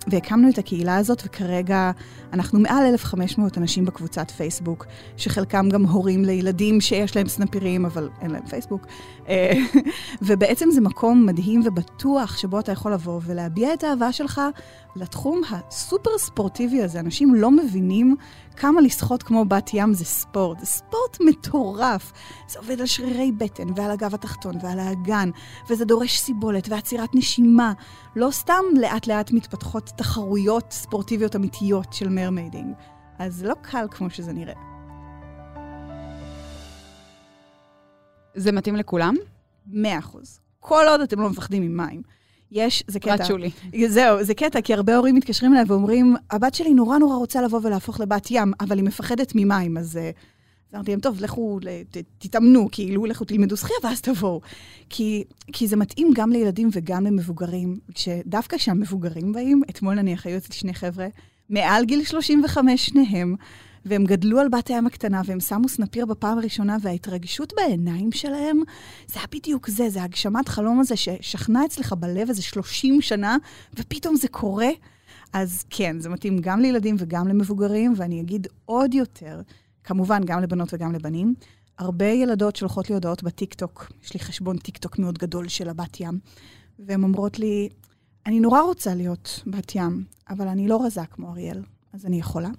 והקמנו 0.06 0.48
את 0.48 0.58
הקהילה 0.58 0.96
הזאת, 0.96 1.22
וכרגע 1.26 1.90
אנחנו 2.32 2.60
מעל 2.60 2.86
1,500 2.86 3.58
אנשים 3.58 3.84
בקבוצת 3.84 4.30
פייסבוק, 4.30 4.86
שחלקם 5.16 5.68
גם 5.68 5.86
הורים 5.86 6.24
לילדים 6.24 6.80
שיש 6.80 7.16
להם 7.16 7.28
סנפירים, 7.28 7.86
אבל 7.86 8.08
אין 8.20 8.30
להם 8.30 8.46
פייסבוק. 8.46 8.86
אה, 9.28 9.52
ובעצם 10.26 10.70
זה 10.70 10.80
מקום 10.80 11.26
מדהים 11.26 11.60
ובטוח 11.64 12.36
שבו 12.36 12.60
אתה 12.60 12.72
יכול 12.72 12.92
לבוא 12.92 13.20
ולהביע 13.24 13.74
את 13.74 13.84
האהבה 13.84 14.12
שלך 14.12 14.40
לתחום 14.96 15.42
הסופר 15.50 16.18
ספורטיבי 16.18 16.82
הזה. 16.82 17.00
אנשים 17.00 17.34
לא 17.34 17.50
מבינים 17.50 18.16
כמה 18.56 18.80
לשחות 18.80 19.22
כמו 19.22 19.44
בת 19.44 19.70
ים 19.74 19.94
זה 19.94 20.04
ספורט. 20.04 20.60
זה 20.60 20.66
ספורט 20.66 21.18
מטורף. 21.20 22.12
זה 22.48 22.58
עובד 22.58 22.80
על 22.80 22.86
שרירי 22.86 23.32
בטן 23.32 23.66
ועל 23.76 23.90
הגב 23.90 24.14
התחתון 24.14 24.54
ועל 24.62 24.78
האגן, 24.78 25.30
וזה 25.70 25.84
דורש 25.84 26.18
סיבולת 26.18 26.68
ועצירת 26.68 27.14
נשימה. 27.14 27.72
לא 28.16 28.30
סתם 28.30 28.62
לאט 28.80 29.06
לאט 29.06 29.32
מתפתחות 29.32 29.90
תחרויות 29.96 30.72
ספורטיביות 30.72 31.36
אמיתיות 31.36 31.92
של 31.92 32.08
mermaiding. 32.08 32.74
אז 33.18 33.34
זה 33.34 33.48
לא 33.48 33.54
קל 33.62 33.86
כמו 33.90 34.10
שזה 34.10 34.32
נראה. 34.32 34.54
זה 38.34 38.52
מתאים 38.52 38.76
לכולם? 38.76 39.14
מאה 39.66 39.98
אחוז. 39.98 40.40
כל 40.60 40.84
עוד 40.88 41.00
אתם 41.00 41.20
לא 41.20 41.30
מפחדים 41.30 41.62
ממים. 41.62 42.02
יש, 42.54 42.84
זה 42.86 43.00
קטע. 43.00 43.16
פרט 43.16 43.26
שולי. 43.26 43.50
זהו, 43.88 44.24
זה 44.24 44.34
קטע, 44.34 44.60
כי 44.60 44.74
הרבה 44.74 44.96
הורים 44.96 45.14
מתקשרים 45.14 45.52
אליי 45.54 45.64
ואומרים, 45.66 46.16
הבת 46.30 46.54
שלי 46.54 46.74
נורא 46.74 46.98
נורא 46.98 47.16
רוצה 47.16 47.42
לבוא 47.42 47.60
ולהפוך 47.62 48.00
לבת 48.00 48.30
ים, 48.30 48.52
אבל 48.60 48.76
היא 48.76 48.84
מפחדת 48.84 49.32
ממים, 49.34 49.76
אז... 49.78 49.96
אה, 49.96 50.10
אמרתי 50.74 50.90
להם, 50.90 51.00
טוב, 51.00 51.20
לכו, 51.20 51.58
ת- 51.90 51.96
תתאמנו, 52.18 52.68
כאילו, 52.72 53.06
לכו 53.06 53.24
תלמדו 53.24 53.56
שחייה 53.56 53.78
ואז 53.84 54.00
תבואו. 54.00 54.40
כי, 54.90 55.24
כי 55.52 55.66
זה 55.66 55.76
מתאים 55.76 56.10
גם 56.14 56.30
לילדים 56.32 56.68
וגם 56.72 57.04
למבוגרים. 57.04 57.78
כשדווקא 57.94 58.56
כשהמבוגרים 58.56 59.32
באים, 59.32 59.62
אתמול 59.70 59.94
נניח 59.94 60.26
היו 60.26 60.36
אצלי 60.36 60.54
שני 60.54 60.74
חבר'ה, 60.74 61.06
מעל 61.50 61.84
גיל 61.84 62.04
35 62.04 62.86
שניהם, 62.86 63.36
והם 63.84 64.04
גדלו 64.04 64.40
על 64.40 64.48
בת 64.48 64.68
הים 64.68 64.86
הקטנה, 64.86 65.22
והם 65.24 65.40
שמו 65.40 65.68
סנפיר 65.68 66.06
בפעם 66.06 66.38
הראשונה, 66.38 66.76
וההתרגשות 66.80 67.52
בעיניים 67.56 68.12
שלהם, 68.12 68.60
זה 69.06 69.18
היה 69.18 69.26
בדיוק 69.32 69.68
זה, 69.68 69.90
זה 69.90 70.02
הגשמת 70.02 70.48
חלום 70.48 70.80
הזה 70.80 70.96
ששכנה 70.96 71.64
אצלך 71.64 71.92
בלב 71.92 72.28
איזה 72.28 72.42
30 72.42 73.00
שנה, 73.00 73.36
ופתאום 73.78 74.16
זה 74.16 74.28
קורה. 74.28 74.68
אז 75.32 75.64
כן, 75.70 76.00
זה 76.00 76.08
מתאים 76.08 76.38
גם 76.38 76.60
לילדים 76.60 76.96
וגם 76.98 77.28
למבוגרים, 77.28 77.94
ואני 77.96 78.20
אגיד 78.20 78.46
עוד 78.64 78.94
יותר, 78.94 79.40
כמובן 79.84 80.20
גם 80.24 80.40
לבנות 80.40 80.74
וגם 80.74 80.92
לבנים. 80.92 81.34
הרבה 81.78 82.06
ילדות 82.06 82.56
שולחות 82.56 82.88
לי 82.88 82.94
הודעות 82.94 83.22
בטיקטוק, 83.22 83.92
יש 84.04 84.14
לי 84.14 84.20
חשבון 84.20 84.58
טיקטוק 84.58 84.98
מאוד 84.98 85.18
גדול 85.18 85.48
של 85.48 85.68
הבת 85.68 86.00
ים, 86.00 86.18
והן 86.78 87.02
אומרות 87.02 87.38
לי, 87.38 87.68
אני 88.26 88.40
נורא 88.40 88.60
רוצה 88.60 88.94
להיות 88.94 89.42
בת 89.46 89.74
ים, 89.74 90.04
אבל 90.30 90.48
אני 90.48 90.68
לא 90.68 90.84
רזה 90.84 91.00
כמו 91.10 91.30
אריאל, 91.30 91.62
אז 91.92 92.06
אני 92.06 92.18
יכולה. 92.18 92.50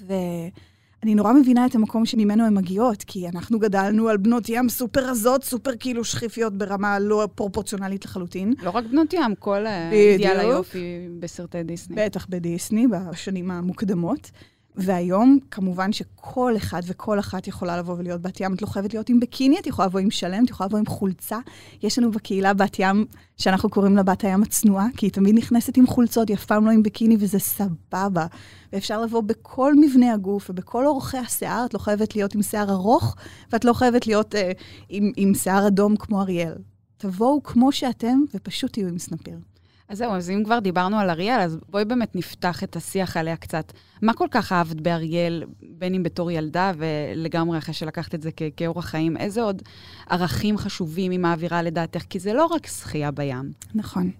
ואני 0.00 1.14
נורא 1.14 1.32
מבינה 1.32 1.66
את 1.66 1.74
המקום 1.74 2.06
שממנו 2.06 2.46
הן 2.46 2.54
מגיעות, 2.54 3.02
כי 3.02 3.28
אנחנו 3.28 3.58
גדלנו 3.58 4.08
על 4.08 4.16
בנות 4.16 4.48
ים 4.48 4.68
סופר 4.68 5.10
רזות, 5.10 5.44
סופר 5.44 5.70
כאילו 5.80 6.04
שכיפיות 6.04 6.58
ברמה 6.58 6.98
לא 6.98 7.28
פרופורציונלית 7.34 8.04
לחלוטין. 8.04 8.54
לא 8.62 8.70
רק 8.70 8.84
בנות 8.84 9.12
ים, 9.12 9.34
כל 9.38 9.66
אה. 9.66 9.90
אידיאל 9.92 10.40
היופי 10.40 11.08
בסרטי 11.20 11.62
דיסני. 11.62 11.96
בטח 11.98 12.26
בדיסני, 12.28 12.86
בשנים 12.86 13.50
המוקדמות. 13.50 14.30
והיום, 14.76 15.38
כמובן 15.50 15.92
שכל 15.92 16.56
אחד 16.56 16.82
וכל 16.86 17.18
אחת 17.18 17.46
יכולה 17.46 17.78
לבוא 17.78 17.94
ולהיות 17.98 18.22
בת 18.22 18.40
ים. 18.40 18.54
את 18.54 18.62
לא 18.62 18.66
חייבת 18.66 18.94
להיות 18.94 19.08
עם 19.08 19.20
בקיני, 19.20 19.58
את 19.58 19.66
יכולה 19.66 19.86
לבוא 19.86 20.00
עם 20.00 20.10
שלם, 20.10 20.44
את 20.44 20.50
יכולה 20.50 20.66
לבוא 20.66 20.78
עם 20.78 20.86
חולצה. 20.86 21.38
יש 21.82 21.98
לנו 21.98 22.10
בקהילה 22.10 22.54
בת 22.54 22.76
ים, 22.78 23.06
שאנחנו 23.36 23.70
קוראים 23.70 23.96
לה 23.96 24.02
בת 24.02 24.24
הים 24.24 24.42
הצנועה, 24.42 24.86
כי 24.96 25.06
היא 25.06 25.12
תמיד 25.12 25.34
נכנסת 25.34 25.76
עם 25.76 25.86
חולצות, 25.86 26.28
היא 26.28 26.36
אף 26.36 26.44
פעם 26.44 26.66
לא 26.66 26.70
עם 26.70 26.82
בקיני, 26.82 27.16
וזה 27.20 27.38
סבבה. 27.38 28.26
ואפשר 28.72 29.00
לבוא 29.00 29.20
בכל 29.20 29.74
מבנה 29.74 30.12
הגוף 30.12 30.50
ובכל 30.50 30.86
אורכי 30.86 31.18
השיער, 31.18 31.64
את 31.66 31.74
לא 31.74 31.78
חייבת 31.78 32.16
להיות 32.16 32.34
עם 32.34 32.42
שיער 32.42 32.70
ארוך, 32.70 33.16
ואת 33.52 33.64
לא 33.64 33.72
חייבת 33.72 34.06
להיות 34.06 34.34
אה, 34.34 34.52
עם, 34.88 35.12
עם 35.16 35.34
שיער 35.34 35.66
אדום 35.66 35.96
כמו 35.96 36.20
אריאל. 36.20 36.54
תבואו 36.96 37.42
כמו 37.42 37.72
שאתם, 37.72 38.20
ופשוט 38.34 38.72
תהיו 38.72 38.88
עם 38.88 38.98
סנפיר. 38.98 39.51
אז 39.88 39.98
זהו, 39.98 40.12
אז 40.12 40.30
אם 40.30 40.42
כבר 40.44 40.58
דיברנו 40.58 40.98
על 40.98 41.10
אריאל, 41.10 41.40
אז 41.40 41.58
בואי 41.68 41.84
באמת 41.84 42.16
נפתח 42.16 42.64
את 42.64 42.76
השיח 42.76 43.16
עליה 43.16 43.36
קצת. 43.36 43.72
מה 44.02 44.14
כל 44.14 44.26
כך 44.30 44.52
אהבת 44.52 44.80
באריאל, 44.80 45.44
בין 45.78 45.94
אם 45.94 46.02
בתור 46.02 46.30
ילדה 46.30 46.72
ולגמרי 46.76 47.58
אחרי 47.58 47.74
שלקחת 47.74 48.14
את 48.14 48.22
זה 48.22 48.30
כ- 48.36 48.42
כאורח 48.56 48.84
חיים? 48.84 49.16
איזה 49.16 49.42
עוד 49.42 49.62
ערכים 50.10 50.58
חשובים 50.58 51.10
היא 51.10 51.18
מעבירה 51.18 51.62
לדעתך? 51.62 52.02
כי 52.10 52.18
זה 52.18 52.32
לא 52.32 52.46
רק 52.46 52.66
שחייה 52.66 53.10
בים. 53.10 53.52
נכון. 53.74 54.10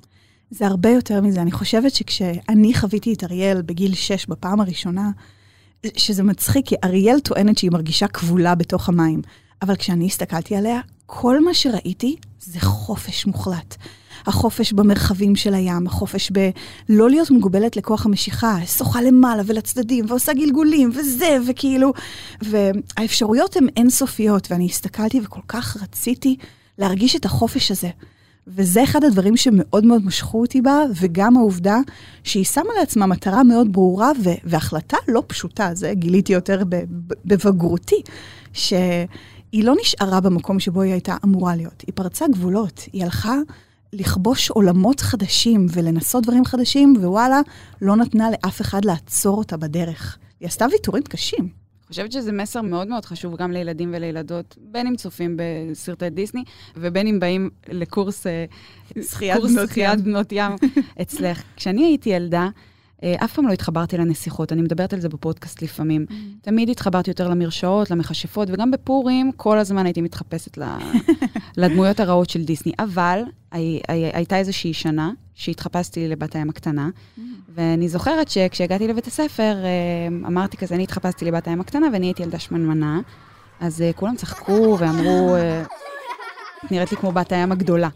זה 0.50 0.66
הרבה 0.66 0.88
יותר 0.88 1.21
מזה. 1.21 1.42
אני 1.42 1.52
חושבת 1.52 1.95
שכשאני 1.95 2.75
חוויתי 2.75 3.12
את 3.12 3.25
אריאל 3.25 3.62
בגיל 3.62 3.95
6 3.95 4.26
בפעם 4.26 4.61
הראשונה, 4.61 5.11
שזה 5.97 6.23
מצחיק, 6.23 6.66
כי 6.66 6.75
אריאל 6.85 7.21
טוענת 7.21 7.59
שהיא 7.59 7.71
מרגישה 7.71 8.09
כבולה 8.09 8.54
בתוך 8.54 8.88
המים. 8.88 9.23
אבל 9.62 9.76
כשאני 9.76 10.07
הסתכלתי 10.07 10.57
עליה, 10.57 10.81
כל 11.07 11.45
מה 11.45 11.54
שראיתי 11.54 12.16
זה 12.40 12.61
חופש 12.61 13.26
מוחלט. 13.26 13.76
החופש 14.26 14.73
במרחבים 14.73 15.37
של 15.37 15.55
הים, 15.55 15.87
החופש 15.87 16.31
בלא 16.31 17.11
להיות 17.11 17.31
מוגבלת 17.31 17.76
לכוח 17.76 18.07
המשיכה, 18.07 18.57
שוחה 18.67 19.02
למעלה 19.02 19.43
ולצדדים, 19.47 20.05
ועושה 20.09 20.33
גלגולים, 20.33 20.91
וזה, 20.95 21.38
וכאילו... 21.49 21.93
והאפשרויות 22.43 23.57
הן 23.57 23.67
אינסופיות, 23.76 24.50
ואני 24.50 24.67
הסתכלתי 24.67 25.21
וכל 25.25 25.41
כך 25.49 25.76
רציתי 25.83 26.37
להרגיש 26.79 27.17
את 27.17 27.25
החופש 27.25 27.71
הזה. 27.71 27.91
וזה 28.47 28.85
אחד 28.85 29.05
הדברים 29.05 29.37
שמאוד 29.37 29.85
מאוד 29.85 30.05
משכו 30.05 30.41
אותי 30.41 30.61
בה, 30.61 30.79
וגם 31.00 31.37
העובדה 31.37 31.79
שהיא 32.25 32.45
שמה 32.45 32.71
לעצמה 32.79 33.07
מטרה 33.07 33.45
מאוד 33.45 33.73
ברורה 33.73 34.11
ו- 34.25 34.31
והחלטה 34.45 34.97
לא 35.09 35.23
פשוטה, 35.26 35.71
זה 35.75 35.93
גיליתי 35.95 36.33
יותר 36.33 36.62
בבגרותי, 37.25 38.02
שהיא 38.52 39.09
לא 39.64 39.75
נשארה 39.81 40.21
במקום 40.21 40.61
שבו 40.61 40.83
היא 40.83 40.93
הייתה 40.93 41.17
אמורה 41.25 41.57
להיות. 41.57 41.85
היא 41.87 41.93
פרצה 41.95 42.25
גבולות, 42.29 42.85
היא 42.93 43.05
הלכה 43.05 43.37
לכבוש 43.92 44.50
עולמות 44.50 45.00
חדשים 45.00 45.66
ולנסות 45.72 46.22
דברים 46.22 46.44
חדשים, 46.44 46.94
ווואלה, 46.99 47.40
לא 47.82 47.96
נתנה 47.96 48.30
לאף 48.30 48.61
אחד 48.61 48.84
לעצור 48.84 49.38
אותה 49.38 49.56
בדרך. 49.56 50.18
היא 50.40 50.46
עשתה 50.46 50.66
ויתורים 50.72 51.02
קשים. 51.02 51.40
אני 51.40 51.88
חושבת 51.88 52.12
שזה 52.12 52.32
מסר 52.32 52.62
מאוד 52.62 52.88
מאוד 52.88 53.04
חשוב 53.04 53.37
גם 53.37 53.52
לילדים 53.52 53.90
ולילדות, 53.96 54.56
בין 54.61 54.87
אם 54.87 54.96
צופים 54.96 55.37
בסרטי 55.37 56.11
דיסני, 56.11 56.44
ובין 56.76 57.06
אם 57.06 57.20
באים 57.20 57.50
לקורס 57.68 58.26
אה, 58.26 58.44
שחיית 59.02 60.00
בנות 60.04 60.28
ים. 60.32 60.52
אצלך. 61.02 61.42
כשאני 61.56 61.84
הייתי 61.84 62.11
ילדה, 62.11 62.49
אף 63.25 63.32
פעם 63.35 63.47
לא 63.49 63.52
התחברתי 63.52 63.97
לנסיכות, 63.99 64.52
אני 64.52 64.62
מדברת 64.62 64.92
על 64.92 65.00
זה 65.00 65.09
בפודקאסט 65.09 65.62
לפעמים. 65.62 66.06
תמיד 66.42 66.68
התחברתי 66.71 67.11
יותר 67.11 67.28
למרשעות, 67.28 67.90
למכשפות, 67.90 68.49
וגם 68.52 68.71
בפורים 68.71 69.32
כל 69.37 69.59
הזמן 69.59 69.87
הייתי 69.87 70.00
מתחפשת 70.00 70.59
לדמויות 71.56 72.00
הרעות 72.00 72.30
של 72.30 72.44
דיסני. 72.44 72.73
אבל 72.78 73.23
הי- 73.52 73.80
הי- 73.88 74.11
הייתה 74.12 74.38
איזושהי 74.38 74.73
שנה 74.75 75.11
שהתחפשתי 75.35 76.09
לבת 76.09 76.37
הים 76.37 76.50
הקטנה, 76.50 76.88
ואני 77.54 77.88
זוכרת 77.88 78.28
שכשהגעתי 78.28 78.88
לבית 78.88 79.06
הספר, 79.06 79.56
אה, 79.64 79.68
אמרתי 80.26 80.56
כזה, 80.56 80.75
אני 80.75 80.82
התחפשתי 80.82 81.25
לבת 81.25 81.49
הים 81.49 81.61
הקטנה 81.61 81.87
ואני 81.92 82.06
הייתי 82.06 82.23
ילדה 82.23 82.38
שמנמנה, 82.38 83.00
אז 83.61 83.82
אה, 83.82 83.90
כולם 83.92 84.16
צחקו 84.16 84.76
ואמרו, 84.80 85.35
אה, 85.35 85.62
את 86.66 86.71
נראית 86.73 86.90
לי 86.90 86.97
כמו 86.97 87.12
בת 87.12 87.32
הים 87.32 87.52
הגדולה. 87.52 87.88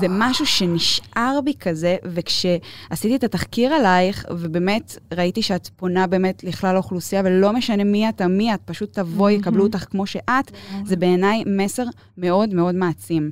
זה 0.00 0.06
משהו 0.10 0.46
שנשאר 0.46 1.38
בי 1.44 1.54
כזה, 1.60 1.96
וכשעשיתי 2.04 3.16
את 3.16 3.24
התחקיר 3.24 3.72
עלייך, 3.72 4.26
ובאמת 4.30 4.98
ראיתי 5.14 5.42
שאת 5.42 5.68
פונה 5.76 6.06
באמת 6.06 6.44
לכלל 6.44 6.74
האוכלוסייה, 6.74 7.22
ולא 7.24 7.52
משנה 7.52 7.84
מי 7.84 8.08
אתה, 8.08 8.28
מי 8.28 8.54
את, 8.54 8.60
פשוט 8.64 8.92
תבואי, 8.92 9.32
יקבלו 9.32 9.62
אותך 9.62 9.84
כמו 9.90 10.06
שאת, 10.06 10.50
זה 10.84 10.96
בעיניי 10.96 11.44
מסר 11.46 11.84
מאוד 12.18 12.54
מאוד 12.54 12.74
מעצים. 12.74 13.30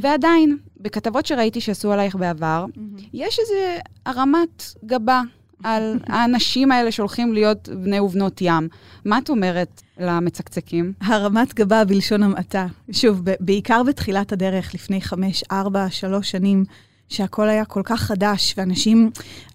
ועדיין, 0.00 0.56
בכתבות 0.80 1.26
שראיתי 1.26 1.60
שעשו 1.60 1.92
עלייך 1.92 2.16
בעבר, 2.16 2.64
יש 3.12 3.38
איזה 3.38 3.78
הרמת 4.06 4.64
גבה 4.84 5.22
על 5.62 5.98
האנשים 6.06 6.72
האלה 6.72 6.92
שהולכים 6.92 7.32
להיות 7.32 7.68
בני 7.68 8.00
ובנות 8.00 8.38
ים. 8.40 8.68
מה 9.04 9.18
את 9.18 9.30
אומרת 9.30 9.82
למצקצקים? 9.98 10.92
הרמת 11.00 11.54
גבה 11.54 11.84
בלשון 11.84 12.22
המעטה. 12.22 12.66
שוב, 12.92 13.20
בעיקר 13.40 13.82
בתחילת 13.82 14.32
הדרך, 14.32 14.74
לפני 14.74 15.00
חמש, 15.00 15.44
ארבע, 15.50 15.90
שלוש 15.90 16.30
שנים, 16.30 16.64
שהכל 17.08 17.48
היה 17.48 17.64
כל 17.64 17.82
כך 17.84 18.00
חדש, 18.00 18.54
ואנשים... 18.56 19.10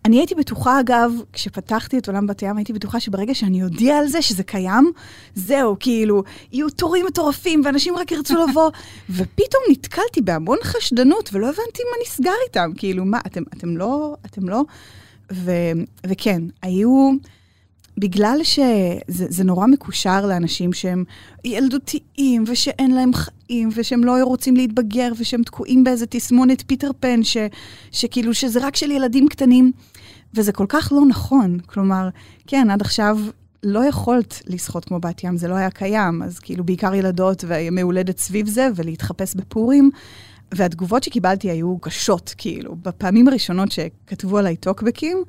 אני 0.05 0.17
הייתי 0.17 0.35
בטוחה, 0.35 0.79
אגב, 0.79 1.11
כשפתחתי 1.33 1.97
את 1.97 2.07
עולם 2.07 2.27
בת 2.27 2.41
ים, 2.41 2.57
הייתי 2.57 2.73
בטוחה 2.73 2.99
שברגע 2.99 3.35
שאני 3.35 3.63
אודיע 3.63 3.97
על 3.97 4.07
זה, 4.07 4.21
שזה 4.21 4.43
קיים, 4.43 4.91
זהו, 5.35 5.75
כאילו, 5.79 6.23
יהיו 6.51 6.69
תורים 6.69 7.05
מטורפים, 7.05 7.61
ואנשים 7.65 7.95
רק 7.95 8.11
ירצו 8.11 8.35
לבוא. 8.49 8.71
ופתאום 9.09 9.63
נתקלתי 9.71 10.21
בהמון 10.21 10.57
חשדנות, 10.63 11.29
ולא 11.33 11.45
הבנתי 11.45 11.83
מה 11.83 11.97
נסגר 12.05 12.33
איתם. 12.47 12.71
כאילו, 12.77 13.05
מה, 13.05 13.19
אתם, 13.25 13.43
אתם 13.57 13.77
לא... 13.77 14.15
אתם 14.25 14.49
לא... 14.49 14.63
ו, 15.31 15.51
וכן, 16.07 16.41
היו... 16.61 17.11
בגלל 17.99 18.39
שזה 18.43 19.43
נורא 19.43 19.67
מקושר 19.67 20.25
לאנשים 20.25 20.73
שהם 20.73 21.03
ילדותיים, 21.45 22.43
ושאין 22.47 22.91
להם 22.91 23.11
חיים, 23.13 23.69
ושהם 23.75 24.03
לא 24.03 24.23
רוצים 24.23 24.55
להתבגר, 24.55 25.11
ושהם 25.17 25.43
תקועים 25.43 25.83
באיזה 25.83 26.05
תסמונת 26.05 26.63
פיטר 26.67 26.91
פן, 26.99 27.23
ש, 27.23 27.37
שכאילו 27.91 28.33
שזה 28.33 28.59
רק 28.65 28.75
של 28.75 28.91
ילדים 28.91 29.27
קטנים, 29.27 29.71
וזה 30.33 30.51
כל 30.51 30.65
כך 30.69 30.91
לא 30.95 31.05
נכון. 31.05 31.57
כלומר, 31.65 32.09
כן, 32.47 32.69
עד 32.69 32.81
עכשיו 32.81 33.17
לא 33.63 33.85
יכולת 33.85 34.41
לשחות 34.47 34.85
כמו 34.85 34.99
בת 34.99 35.23
ים, 35.23 35.37
זה 35.37 35.47
לא 35.47 35.55
היה 35.55 35.69
קיים, 35.69 36.23
אז 36.23 36.39
כאילו 36.39 36.63
בעיקר 36.63 36.93
ילדות 36.93 37.43
וימי 37.47 37.81
הולדת 37.81 38.17
סביב 38.17 38.47
זה, 38.47 38.67
ולהתחפש 38.75 39.35
בפורים. 39.35 39.91
והתגובות 40.53 41.03
שקיבלתי 41.03 41.49
היו 41.49 41.79
קשות, 41.79 42.35
כאילו, 42.37 42.75
בפעמים 42.75 43.27
הראשונות 43.27 43.71
שכתבו 43.71 44.37
עליי 44.37 44.55
טוקבקים, 44.55 45.23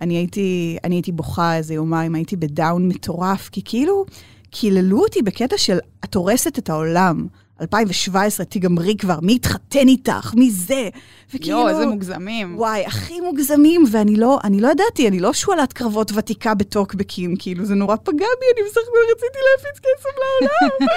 אני 0.00 0.16
הייתי, 0.16 0.78
אני 0.84 0.94
הייתי 0.94 1.12
בוכה 1.12 1.56
איזה 1.56 1.74
יומיים, 1.74 2.14
הייתי 2.14 2.36
בדאון 2.36 2.88
מטורף, 2.88 3.48
כי 3.48 3.60
כאילו, 3.64 4.04
קיללו 4.50 5.00
אותי 5.00 5.22
בקטע 5.22 5.58
של, 5.58 5.78
את 6.04 6.14
הורסת 6.14 6.58
את 6.58 6.70
העולם. 6.70 7.26
2017, 7.60 8.46
תיגמרי 8.46 8.96
כבר, 8.96 9.18
מי 9.22 9.34
התחתן 9.34 9.88
איתך? 9.88 10.34
מי 10.34 10.50
זה? 10.50 10.88
וכאילו... 11.34 11.58
יואו, 11.58 11.68
איזה 11.68 11.86
מוגזמים. 11.86 12.58
וואי, 12.58 12.86
הכי 12.86 13.20
מוגזמים, 13.20 13.84
ואני 13.90 14.16
לא, 14.16 14.38
אני 14.44 14.60
לא 14.60 14.68
ידעתי, 14.68 15.08
אני 15.08 15.20
לא 15.20 15.32
שועלת 15.32 15.72
קרבות 15.72 16.12
ותיקה 16.14 16.54
בטוקבקים, 16.54 17.34
כאילו, 17.38 17.64
זה 17.64 17.74
נורא 17.74 17.96
פגע 17.96 18.26
בי, 18.40 18.46
אני 18.54 18.68
בסך 18.68 18.80
הכל 18.80 18.98
רציתי 19.12 19.38
להפיץ 19.48 19.80
כסף 19.80 20.10
לעולם. 20.20 20.88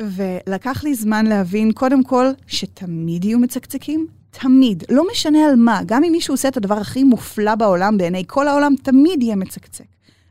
ולקח 0.48 0.84
לי 0.84 0.94
זמן 0.94 1.26
להבין, 1.26 1.72
קודם 1.72 2.04
כל, 2.04 2.26
שתמיד 2.46 3.24
יהיו 3.24 3.38
מצקצקים, 3.38 4.06
תמיד, 4.30 4.84
לא 4.90 5.02
משנה 5.12 5.38
על 5.48 5.56
מה, 5.56 5.80
גם 5.86 6.04
אם 6.04 6.12
מישהו 6.12 6.34
עושה 6.34 6.48
את 6.48 6.56
הדבר 6.56 6.74
הכי 6.74 7.04
מופלא 7.04 7.54
בעולם 7.54 7.98
בעיני 7.98 8.24
כל 8.26 8.48
העולם, 8.48 8.74
תמיד 8.82 9.22
יהיה 9.22 9.36
מצקצק. 9.36 9.84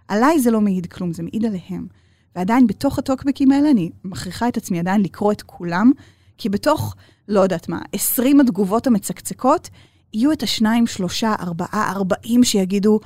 עליי 0.08 0.40
זה 0.40 0.52
לא 0.52 0.62
מעיד 0.62 0.86
כלום, 0.86 1.14
זה 1.14 1.24
מעיד 1.24 1.46
עליהם. 1.46 2.03
ועדיין 2.36 2.68
בתוך 2.68 3.00
הטוקבקים 3.00 3.52
האלה 3.52 3.72
אני 3.72 3.90
מכריחה 4.04 4.48
את 4.48 4.58
עצמי 4.58 4.80
עדיין 4.80 5.02
לקרוא 5.02 5.32
את 5.32 5.42
כולם, 5.42 5.92
כי 6.38 6.50
בתוך, 6.50 6.96
לא 7.28 7.40
יודעת 7.40 7.70
מה, 7.70 7.82
20 7.94 8.40
התגובות 8.40 8.88
המצקצקות, 8.88 9.70
יהיו 10.14 10.32
את 10.32 10.44
השניים, 10.44 10.88
שלושה, 10.88 11.36
ארבעה, 11.40 11.92
ארבעים 11.92 12.44
שיגידו, 12.44 13.00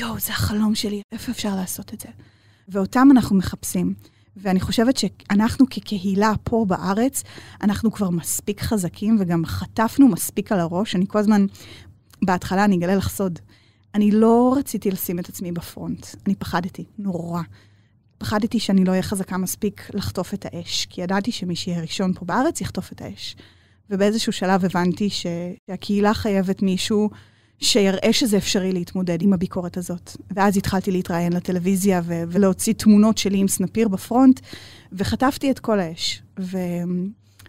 יואו, 0.00 0.18
זה 0.18 0.32
החלום 0.32 0.74
שלי, 0.74 1.02
איפה 1.12 1.32
אפשר 1.32 1.56
לעשות 1.56 1.94
את 1.94 2.00
זה? 2.00 2.08
ואותם 2.68 3.08
אנחנו 3.10 3.36
מחפשים. 3.36 3.94
ואני 4.36 4.60
חושבת 4.60 4.96
שאנחנו 4.96 5.66
כקהילה 5.70 6.32
פה 6.44 6.64
בארץ, 6.68 7.22
אנחנו 7.62 7.92
כבר 7.92 8.10
מספיק 8.10 8.60
חזקים 8.60 9.16
וגם 9.20 9.46
חטפנו 9.46 10.08
מספיק 10.08 10.52
על 10.52 10.60
הראש. 10.60 10.96
אני 10.96 11.06
כל 11.08 11.18
הזמן, 11.18 11.46
בהתחלה 12.24 12.64
אני 12.64 12.76
אגלה 12.76 12.94
לך 12.94 13.08
סוד. 13.08 13.38
אני 13.94 14.10
לא 14.10 14.54
רציתי 14.58 14.90
לשים 14.90 15.18
את 15.18 15.28
עצמי 15.28 15.52
בפרונט, 15.52 16.06
אני 16.26 16.34
פחדתי, 16.34 16.84
נורא. 16.98 17.42
פחדתי 18.18 18.60
שאני 18.60 18.84
לא 18.84 18.90
אהיה 18.90 19.02
חזקה 19.02 19.36
מספיק 19.36 19.90
לחטוף 19.94 20.34
את 20.34 20.46
האש, 20.52 20.86
כי 20.90 21.00
ידעתי 21.02 21.32
שמי 21.32 21.56
שיהיה 21.56 21.80
ראשון 21.80 22.12
פה 22.12 22.24
בארץ 22.24 22.60
יחטוף 22.60 22.92
את 22.92 23.02
האש. 23.02 23.36
ובאיזשהו 23.90 24.32
שלב 24.32 24.64
הבנתי 24.64 25.08
שהקהילה 25.10 26.14
חייבת 26.14 26.62
מישהו 26.62 27.10
שיראה 27.58 28.12
שזה 28.12 28.36
אפשרי 28.36 28.72
להתמודד 28.72 29.22
עם 29.22 29.32
הביקורת 29.32 29.76
הזאת. 29.76 30.16
ואז 30.30 30.56
התחלתי 30.56 30.90
להתראיין 30.90 31.32
לטלוויזיה 31.32 32.00
ו- 32.04 32.22
ולהוציא 32.28 32.72
תמונות 32.72 33.18
שלי 33.18 33.38
עם 33.38 33.48
סנפיר 33.48 33.88
בפרונט, 33.88 34.40
וחטפתי 34.92 35.50
את 35.50 35.58
כל 35.58 35.80
האש. 35.80 36.22
ו- 36.40 36.58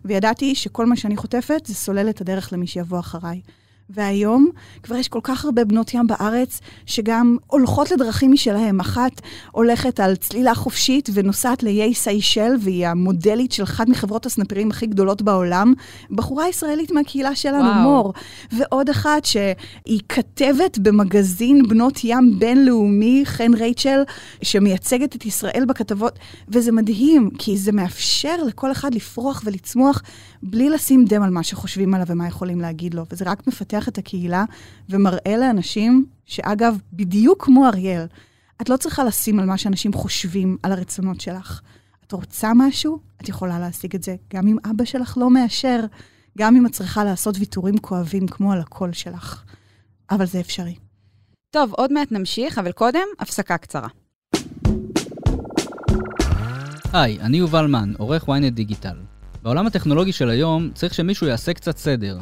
וידעתי 0.05 0.55
שכל 0.55 0.85
מה 0.85 0.95
שאני 0.95 1.17
חוטפת 1.17 1.65
זה 1.65 1.73
סולל 1.73 2.09
את 2.09 2.21
הדרך 2.21 2.53
למי 2.53 2.67
שיבוא 2.67 2.99
אחריי. 2.99 3.41
והיום 3.89 4.49
כבר 4.83 4.95
יש 4.95 5.07
כל 5.07 5.19
כך 5.23 5.45
הרבה 5.45 5.65
בנות 5.65 5.93
ים 5.93 6.07
בארץ 6.07 6.61
שגם 6.85 7.37
הולכות 7.47 7.91
לדרכים 7.91 8.31
משלהם. 8.31 8.79
אחת 8.79 9.21
הולכת 9.51 9.99
על 9.99 10.15
צלילה 10.15 10.55
חופשית 10.55 11.09
ונוסעת 11.13 11.63
לאיי 11.63 11.93
סיישל, 11.93 12.51
והיא 12.61 12.87
המודלית 12.87 13.51
של 13.51 13.63
אחת 13.63 13.89
מחברות 13.89 14.25
הסנפרים 14.25 14.71
הכי 14.71 14.85
גדולות 14.85 15.21
בעולם. 15.21 15.73
בחורה 16.11 16.47
ישראלית 16.47 16.91
מהקהילה 16.91 17.35
שלנו, 17.35 17.69
וואו. 17.69 17.81
מור. 17.81 18.13
ועוד 18.51 18.89
אחת 18.89 19.25
שהיא 19.25 19.99
כתבת 20.09 20.77
במגזין 20.77 21.67
בנות 21.67 21.99
ים 22.03 22.39
בינלאומי, 22.39 23.21
חן 23.25 23.53
רייצ'ל, 23.53 24.03
שמייצגת 24.41 25.15
את 25.15 25.25
ישראל 25.25 25.63
בכתבות. 25.67 26.19
וזה 26.49 26.71
מדהים, 26.71 27.29
כי 27.37 27.57
זה 27.57 27.71
מאפשר 27.71 28.43
לכל 28.47 28.71
אחד 28.71 28.93
לפרוח 28.93 29.41
ולצמוח 29.45 30.01
בלי 30.43 30.69
לשים 30.69 31.05
דם 31.05 31.23
על 31.23 31.29
מה 31.29 31.43
שחושבים 31.43 31.93
עליו 31.93 32.07
ומה 32.09 32.27
יכולים 32.27 32.61
להגיד 32.61 32.93
לו. 32.93 33.05
וזה 33.11 33.25
רק 33.27 33.47
מפתח 33.47 33.74
מפתח 33.75 33.87
את 33.87 33.97
הקהילה 33.97 34.45
ומראה 34.89 35.37
לאנשים, 35.37 36.05
שאגב, 36.25 36.77
בדיוק 36.93 37.45
כמו 37.45 37.67
אריאל, 37.67 38.05
את 38.61 38.69
לא 38.69 38.77
צריכה 38.77 39.03
לשים 39.03 39.39
על 39.39 39.45
מה 39.45 39.57
שאנשים 39.57 39.93
חושבים 39.93 40.57
על 40.63 40.71
הרצונות 40.71 41.21
שלך. 41.21 41.61
את 42.07 42.11
רוצה 42.11 42.51
משהו, 42.55 42.99
את 43.21 43.29
יכולה 43.29 43.59
להשיג 43.59 43.95
את 43.95 44.03
זה, 44.03 44.15
גם 44.33 44.47
אם 44.47 44.57
אבא 44.71 44.85
שלך 44.85 45.17
לא 45.17 45.29
מאשר, 45.29 45.79
גם 46.37 46.55
אם 46.55 46.65
את 46.65 46.71
צריכה 46.71 47.03
לעשות 47.03 47.35
ויתורים 47.39 47.77
כואבים 47.77 48.27
כמו 48.27 48.53
על 48.53 48.59
הקול 48.59 48.93
שלך. 48.93 49.43
אבל 50.11 50.25
זה 50.25 50.39
אפשרי. 50.39 50.75
טוב, 51.49 51.73
עוד 51.73 51.93
מעט 51.93 52.11
נמשיך, 52.11 52.57
אבל 52.57 52.71
קודם, 52.71 53.07
הפסקה 53.19 53.57
קצרה. 53.57 53.87
היי, 56.93 57.19
אני 57.19 57.37
יובל 57.37 57.67
מן, 57.67 57.93
עורך 57.97 58.23
ynet 58.29 58.49
דיגיטל. 58.51 58.97
בעולם 59.43 59.67
הטכנולוגי 59.67 60.11
של 60.11 60.29
היום 60.29 60.69
צריך 60.73 60.93
שמישהו 60.93 61.27
יעשה 61.27 61.53
קצת 61.53 61.77
סדר. 61.77 62.17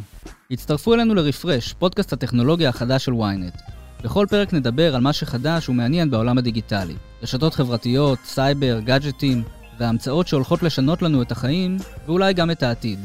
הצטרפו 0.53 0.93
אלינו 0.93 1.15
לרפרש, 1.15 1.73
פודקאסט 1.73 2.13
הטכנולוגיה 2.13 2.69
החדש 2.69 3.05
של 3.05 3.11
ynet. 3.11 3.71
בכל 4.03 4.25
פרק 4.29 4.53
נדבר 4.53 4.95
על 4.95 5.01
מה 5.01 5.13
שחדש 5.13 5.69
ומעניין 5.69 6.11
בעולם 6.11 6.37
הדיגיטלי. 6.37 6.93
רשתות 7.23 7.53
חברתיות, 7.53 8.19
סייבר, 8.25 8.79
גאדג'טים, 8.79 9.43
וההמצאות 9.79 10.27
שהולכות 10.27 10.63
לשנות 10.63 11.01
לנו 11.01 11.21
את 11.21 11.31
החיים, 11.31 11.77
ואולי 12.05 12.33
גם 12.33 12.51
את 12.51 12.63
העתיד. 12.63 12.99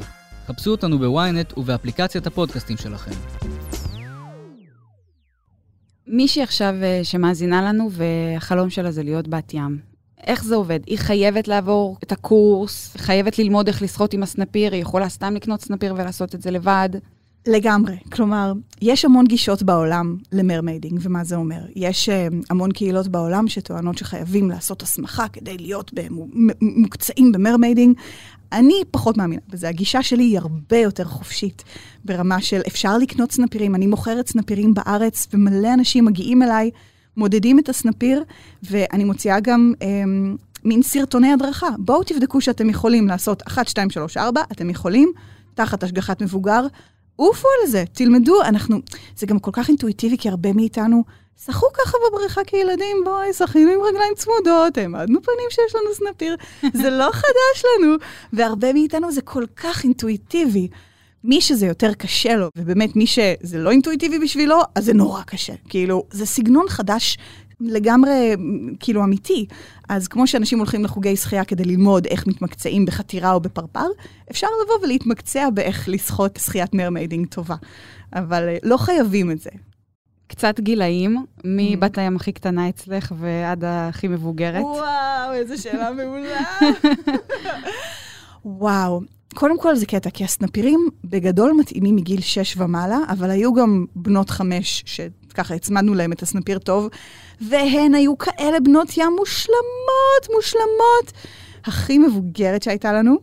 חפשו 0.47 0.71
אותנו 0.71 0.99
בוויינט 0.99 1.59
ובאפליקציית 1.59 2.27
הפודקאסטים 2.27 2.77
שלכם. 2.77 3.11
מישהי 6.07 6.43
עכשיו 6.43 6.75
אה, 6.83 7.01
שמאזינה 7.03 7.63
לנו 7.63 7.91
והחלום 7.93 8.71
שלה 8.71 8.91
זה 8.91 9.03
להיות 9.03 9.29
בת 9.29 9.55
ים. 9.55 9.79
איך 10.27 10.45
זה 10.45 10.55
עובד? 10.55 10.81
היא 10.87 10.99
חייבת 10.99 11.49
לעבור 11.49 11.97
את 12.03 12.13
הקורס, 12.13 12.97
חייבת 12.97 13.39
ללמוד 13.39 13.69
איך 13.69 13.83
לשחות 13.83 14.13
עם 14.13 14.23
הסנפיר, 14.23 14.73
היא 14.73 14.83
יכולה 14.83 15.09
סתם 15.09 15.35
לקנות 15.35 15.61
סנפיר 15.61 15.95
ולעשות 15.95 16.35
את 16.35 16.43
זה 16.43 16.51
לבד. 16.51 16.89
לגמרי. 17.47 17.97
כלומר, 18.13 18.53
יש 18.83 19.05
המון 19.05 19.27
גישות 19.27 19.63
בעולם 19.63 20.17
ל 20.33 20.38
mermaiding, 20.38 21.01
ומה 21.03 21.25
זה 21.25 21.37
אומר? 21.37 21.61
יש 21.77 22.09
אה, 22.09 22.35
המון 22.51 22.73
קהילות 22.73 23.09
בעולם 23.09 23.49
שטוענות 23.49 23.99
שחייבים 23.99 24.51
לעשות 24.51 24.83
הסמכה 24.83 25.29
כדי 25.29 25.59
להיות 25.59 25.93
מקצועיים 26.61 27.33
ב 27.33 27.38
mermaiding. 27.38 27.97
אני 28.53 28.83
פחות 28.91 29.17
מאמינה 29.17 29.43
בזה. 29.49 29.69
הגישה 29.69 30.03
שלי 30.03 30.23
היא 30.23 30.39
הרבה 30.39 30.77
יותר 30.79 31.05
חופשית, 31.05 31.65
ברמה 32.05 32.41
של 32.41 32.61
אפשר 32.67 32.99
לקנות 32.99 33.33
סנפירים. 33.33 33.75
אני 33.75 33.87
מוכרת 33.87 34.29
סנפירים 34.29 34.75
בארץ, 34.75 35.29
ומלא 35.33 35.75
אנשים 35.75 36.05
מגיעים 36.05 36.43
אליי, 36.43 36.71
מודדים 37.17 37.59
את 37.59 37.69
הסנפיר, 37.69 38.25
ואני 38.63 39.05
מוציאה 39.05 39.41
גם... 39.41 39.73
אמ, 39.81 40.39
מין 40.65 40.83
סרטוני 40.83 41.33
הדרכה. 41.33 41.69
בואו 41.79 42.03
תבדקו 42.05 42.41
שאתם 42.41 42.71
יכולים 42.71 43.09
לעשות 43.09 43.43
1, 43.47 43.69
2, 43.69 43.91
3, 43.91 44.17
4, 44.17 44.43
אתם 44.53 44.71
יכולים, 44.71 45.13
תחת 45.55 45.83
השגחת 45.83 46.23
מבוגר, 46.23 46.67
עופו 47.21 47.49
על 47.61 47.71
זה, 47.71 47.85
תלמדו, 47.93 48.43
אנחנו... 48.43 48.77
זה 49.17 49.27
גם 49.27 49.39
כל 49.39 49.51
כך 49.55 49.69
אינטואיטיבי, 49.69 50.19
כי 50.19 50.29
הרבה 50.29 50.53
מאיתנו 50.53 51.05
שחו 51.45 51.67
ככה 51.75 51.99
בבריכה 52.09 52.45
כילדים, 52.45 52.97
בואי, 53.05 53.33
שחינו 53.33 53.71
עם 53.71 53.81
רגליים 53.81 54.13
צמודות, 54.17 54.79
העמדנו 54.79 55.23
פנים 55.23 55.51
שיש 55.51 55.75
לנו 55.75 55.95
סנפיר, 55.95 56.37
זה 56.83 56.91
לא 56.91 57.11
חדש 57.13 57.65
לנו, 57.65 57.95
והרבה 58.33 58.73
מאיתנו 58.73 59.13
זה 59.13 59.23
כל 59.23 59.45
כך 59.57 59.85
אינטואיטיבי. 59.85 60.69
מי 61.25 61.41
שזה 61.41 61.67
יותר 61.67 61.95
קשה 61.95 62.37
לו, 62.37 62.49
ובאמת 62.57 62.97
מי 62.97 63.07
שזה 63.07 63.59
לא 63.59 63.71
אינטואיטיבי 63.71 64.19
בשבילו, 64.19 64.61
אז 64.75 64.85
זה 64.85 64.95
נורא 64.95 65.23
קשה. 65.23 65.53
כאילו, 65.69 66.05
זה 66.11 66.27
סגנון 66.27 66.69
חדש 66.69 67.19
לגמרי, 67.61 68.37
כאילו, 68.81 69.05
אמיתי. 69.05 69.47
אז 69.89 70.09
כמו 70.09 70.27
שאנשים 70.27 70.59
הולכים 70.59 70.85
לחוגי 70.85 71.17
שחייה 71.17 71.45
כדי 71.45 71.65
ללמוד 71.65 72.07
איך 72.07 72.27
מתמקצעים 72.27 72.87
בחתירה 72.87 73.33
או 73.33 73.41
בפרפר, 73.41 73.87
אפשר 74.31 74.47
לבוא 74.65 74.87
ולהתמקצע 74.87 75.51
באיך 75.51 75.89
לשחות 75.89 76.39
שחיית 76.45 76.75
mermaiding 76.75 77.27
טובה. 77.27 77.57
אבל 78.13 78.49
אה, 78.49 78.57
לא 78.63 78.77
חייבים 78.77 79.31
את 79.31 79.41
זה. 79.41 79.51
קצת 80.27 80.61
גילאים, 80.61 81.25
מבת 81.45 81.99
הים 81.99 82.17
הכי 82.17 82.33
קטנה 82.33 82.69
אצלך 82.69 83.13
ועד 83.19 83.65
הכי 83.67 84.09
מבוגרת. 84.09 84.63
וואו, 84.63 85.33
איזה 85.33 85.59
שאלה 85.59 85.91
מעולה. 85.97 86.41
וואו, 88.45 89.01
קודם 89.35 89.61
כל 89.61 89.77
זה 89.77 89.87
קטע, 89.87 90.11
כי 90.11 90.25
הסנפירים 90.25 90.89
בגדול 91.05 91.53
מתאימים 91.53 91.97
מגיל 91.97 92.21
6 92.21 92.57
ומעלה, 92.57 92.99
אבל 93.09 93.31
היו 93.31 93.55
גם 93.55 93.85
בנות 93.97 94.31
5 94.31 94.85
שככה 95.39 95.55
הצמדנו 95.55 95.95
להם 95.95 96.13
את 96.13 96.23
הסנפיר 96.23 96.59
טוב, 96.59 96.89
והן 97.41 97.95
היו 97.95 98.19
כאלה 98.19 98.61
בנות 98.61 98.97
ים 98.97 99.13
מושלמות, 99.19 100.35
מושלמות. 100.35 101.13
הכי 101.65 101.99
מבוגרת 101.99 102.63
שהייתה 102.63 102.93
לנו, 102.93 103.17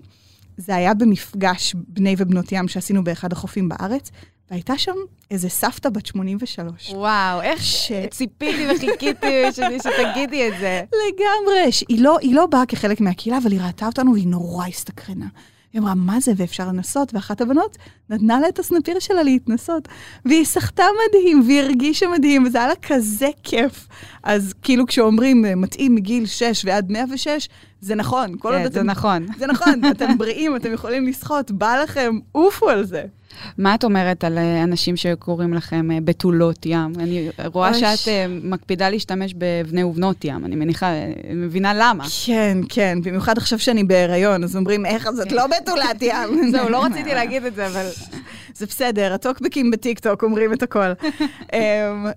זה 0.57 0.75
היה 0.75 0.93
במפגש 0.93 1.75
בני 1.87 2.15
ובנות 2.17 2.51
ים 2.51 2.67
שעשינו 2.67 3.03
באחד 3.03 3.31
החופים 3.31 3.69
בארץ, 3.69 4.11
והייתה 4.51 4.77
שם 4.77 4.95
איזה 5.31 5.49
סבתא 5.49 5.89
בת 5.89 6.05
83. 6.05 6.89
וואו, 6.93 7.41
איך 7.41 7.63
ש- 7.63 7.91
ציפיתי 8.11 8.67
וחיכיתי 8.75 9.43
שתגידי 9.83 10.47
את 10.47 10.53
זה. 10.59 10.81
לגמרי, 10.91 11.71
שהיא 11.71 12.01
לא, 12.01 12.17
היא 12.21 12.35
לא 12.35 12.45
באה 12.45 12.65
כחלק 12.65 13.01
מהקהילה, 13.01 13.37
אבל 13.37 13.51
היא 13.51 13.61
ראתה 13.61 13.85
אותנו 13.85 14.13
והיא 14.13 14.27
נורא 14.27 14.67
הסתקרנה. 14.67 15.25
היא 15.75 15.81
אמרה, 15.81 15.95
מה 15.95 16.19
זה, 16.19 16.31
ואפשר 16.37 16.67
לנסות? 16.67 17.13
ואחת 17.13 17.41
הבנות 17.41 17.77
נתנה 18.09 18.39
לה 18.39 18.49
את 18.49 18.59
הסנפיר 18.59 18.99
שלה 18.99 19.23
להתנסות. 19.23 19.87
והיא 20.25 20.45
סחטה 20.45 20.83
מדהים, 21.09 21.43
והיא 21.47 21.61
הרגישה 21.61 22.05
מדהים, 22.07 22.43
וזה 22.43 22.57
היה 22.57 22.67
לה 22.67 22.73
כזה 22.81 23.27
כיף. 23.43 23.87
אז 24.23 24.53
כאילו 24.61 24.85
כשאומרים, 24.87 25.45
אה, 25.45 25.55
מתאים 25.55 25.95
מגיל 25.95 26.25
6 26.25 26.61
ועד 26.65 26.91
106, 26.91 27.49
זה 27.81 27.95
נכון. 27.95 28.35
כל 28.39 28.53
עוד 28.53 28.61
כן, 28.61 28.71
זה 28.71 28.79
אתם- 28.79 28.89
נכון. 28.89 29.25
זה 29.37 29.47
נכון, 29.47 29.81
אתם 29.91 30.17
בריאים, 30.17 30.55
אתם 30.55 30.73
יכולים 30.73 31.07
לשחות, 31.07 31.51
בא 31.51 31.75
לכם, 31.83 32.11
עופו 32.31 32.69
על 32.69 32.83
זה. 32.85 33.03
מה 33.57 33.75
את 33.75 33.83
אומרת 33.83 34.23
על 34.23 34.37
אה, 34.37 34.63
אנשים 34.63 34.95
שקוראים 34.95 35.53
לכם 35.53 35.91
אה, 35.91 35.97
בתולות 36.03 36.65
ים? 36.65 36.93
אני 36.99 37.29
רואה 37.53 37.69
אוי, 37.69 37.79
שאת 37.79 38.07
אה, 38.07 38.25
מקפידה 38.43 38.89
להשתמש 38.89 39.33
בבני 39.37 39.83
ובנות 39.83 40.25
ים, 40.25 40.45
אני 40.45 40.55
מניחה, 40.55 40.91
מבינה 41.35 41.73
למה. 41.73 42.05
כן, 42.25 42.57
כן, 42.69 42.97
במיוחד 43.03 43.37
עכשיו 43.37 43.59
שאני 43.59 43.83
בהיריון, 43.83 44.43
אז 44.43 44.55
אומרים, 44.55 44.85
איך 44.85 45.09
זאת 45.11 45.31
לא 45.31 45.47
בתולת 45.47 46.01
ים? 46.01 46.41
זהו, 46.51 46.69
לא 46.69 46.83
רציתי 46.85 47.13
להגיד 47.13 47.45
את 47.45 47.55
זה, 47.55 47.67
אבל... 47.67 47.85
זה 48.55 48.65
בסדר, 48.65 49.13
הטוקבקים 49.13 49.71
בטיקטוק 49.71 50.23
אומרים 50.23 50.53
את 50.53 50.63
הכל. 50.63 50.79
אמ, 51.53 51.59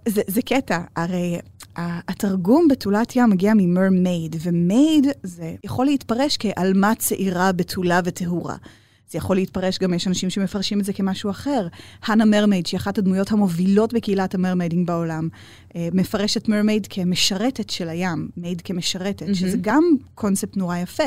זה, 0.08 0.22
זה 0.26 0.42
קטע, 0.42 0.78
הרי 0.96 1.38
התרגום 1.78 2.68
בתולת 2.68 3.16
ים 3.16 3.30
מגיע 3.30 3.52
מ 3.56 3.65
mermaid, 3.65 4.36
ו 4.42 4.55
maid 4.55 5.06
זה 5.22 5.54
יכול 5.64 5.86
להתפרש 5.86 6.36
כעלמה 6.40 6.94
צעירה, 6.94 7.52
בתולה 7.52 8.00
וטהורה. 8.04 8.56
זה 9.10 9.18
יכול 9.18 9.36
להתפרש, 9.36 9.78
גם 9.78 9.94
יש 9.94 10.06
אנשים 10.06 10.30
שמפרשים 10.30 10.80
את 10.80 10.84
זה 10.84 10.92
כמשהו 10.92 11.30
אחר. 11.30 11.66
Hannah 12.06 12.24
Mermaid, 12.24 12.66
שהיא 12.66 12.78
אחת 12.78 12.98
הדמויות 12.98 13.32
המובילות 13.32 13.92
בקהילת 13.92 14.34
ה 14.34 14.39
mermaiding 14.39 14.86
בעולם, 14.86 15.28
אה, 15.76 15.88
מפרשת 15.92 16.48
mermaid 16.48 16.86
כמשרתת 16.90 17.70
של 17.70 17.88
הים, 17.88 18.28
maid 18.36 18.60
כמשרתת, 18.60 19.22
מהמם. 19.22 19.34
שזה 19.34 19.56
גם 19.60 19.84
קונספט 20.14 20.56
נורא 20.56 20.76
יפה. 20.76 21.04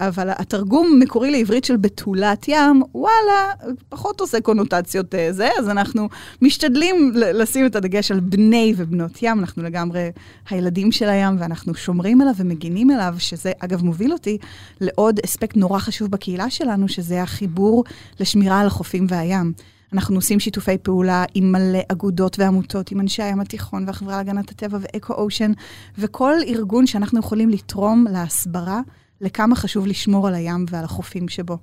אבל 0.00 0.30
התרגום 0.30 0.90
המקורי 0.94 1.30
לעברית 1.30 1.64
של 1.64 1.76
בתולת 1.76 2.48
ים, 2.48 2.82
וואלה, 2.94 3.52
פחות 3.88 4.20
עושה 4.20 4.40
קונוטציות 4.40 5.14
אה, 5.14 5.32
זה, 5.32 5.48
אז 5.58 5.68
אנחנו 5.68 6.08
משתדלים 6.42 7.12
לשים 7.14 7.66
את 7.66 7.76
הדגש 7.76 8.10
על 8.10 8.20
בני 8.20 8.74
ובנות 8.76 9.22
ים, 9.22 9.38
אנחנו 9.38 9.62
לגמרי 9.62 10.10
הילדים 10.50 10.92
של 10.92 11.08
הים, 11.08 11.36
ואנחנו 11.38 11.74
שומרים 11.74 12.20
עליו 12.20 12.34
ומגינים 12.36 12.90
עליו, 12.90 13.14
שזה 13.18 13.52
אגב 13.58 13.84
מוביל 13.84 14.12
אותי 14.12 14.38
לעוד 14.80 15.20
אספקט 15.24 15.56
נורא 15.56 15.78
חשוב 15.78 16.10
בקהילה 16.10 16.50
שלנו, 16.50 16.88
שזה 16.88 17.22
החיבור 17.22 17.84
לשמירה 18.20 18.60
על 18.60 18.66
החופים 18.66 19.06
והים. 19.08 19.52
אנחנו 19.92 20.16
עושים 20.16 20.40
שיתופי 20.40 20.78
פעולה 20.78 21.24
עם 21.34 21.52
מלא 21.52 21.78
אגודות 21.92 22.38
ועמותות, 22.38 22.90
עם 22.90 23.00
אנשי 23.00 23.22
הים 23.22 23.40
התיכון 23.40 23.84
והחברה 23.86 24.16
להגנת 24.16 24.50
הטבע 24.50 24.78
ואקו 24.80 25.14
אושן, 25.14 25.52
וכל 25.98 26.32
ארגון 26.48 26.86
שאנחנו 26.86 27.18
יכולים 27.18 27.50
לתרום 27.50 28.06
להסברה 28.10 28.80
לכמה 29.20 29.56
חשוב 29.56 29.86
לשמור 29.86 30.28
על 30.28 30.34
הים 30.34 30.64
ועל 30.70 30.84
החופים 30.84 31.28
שבו. 31.28 31.58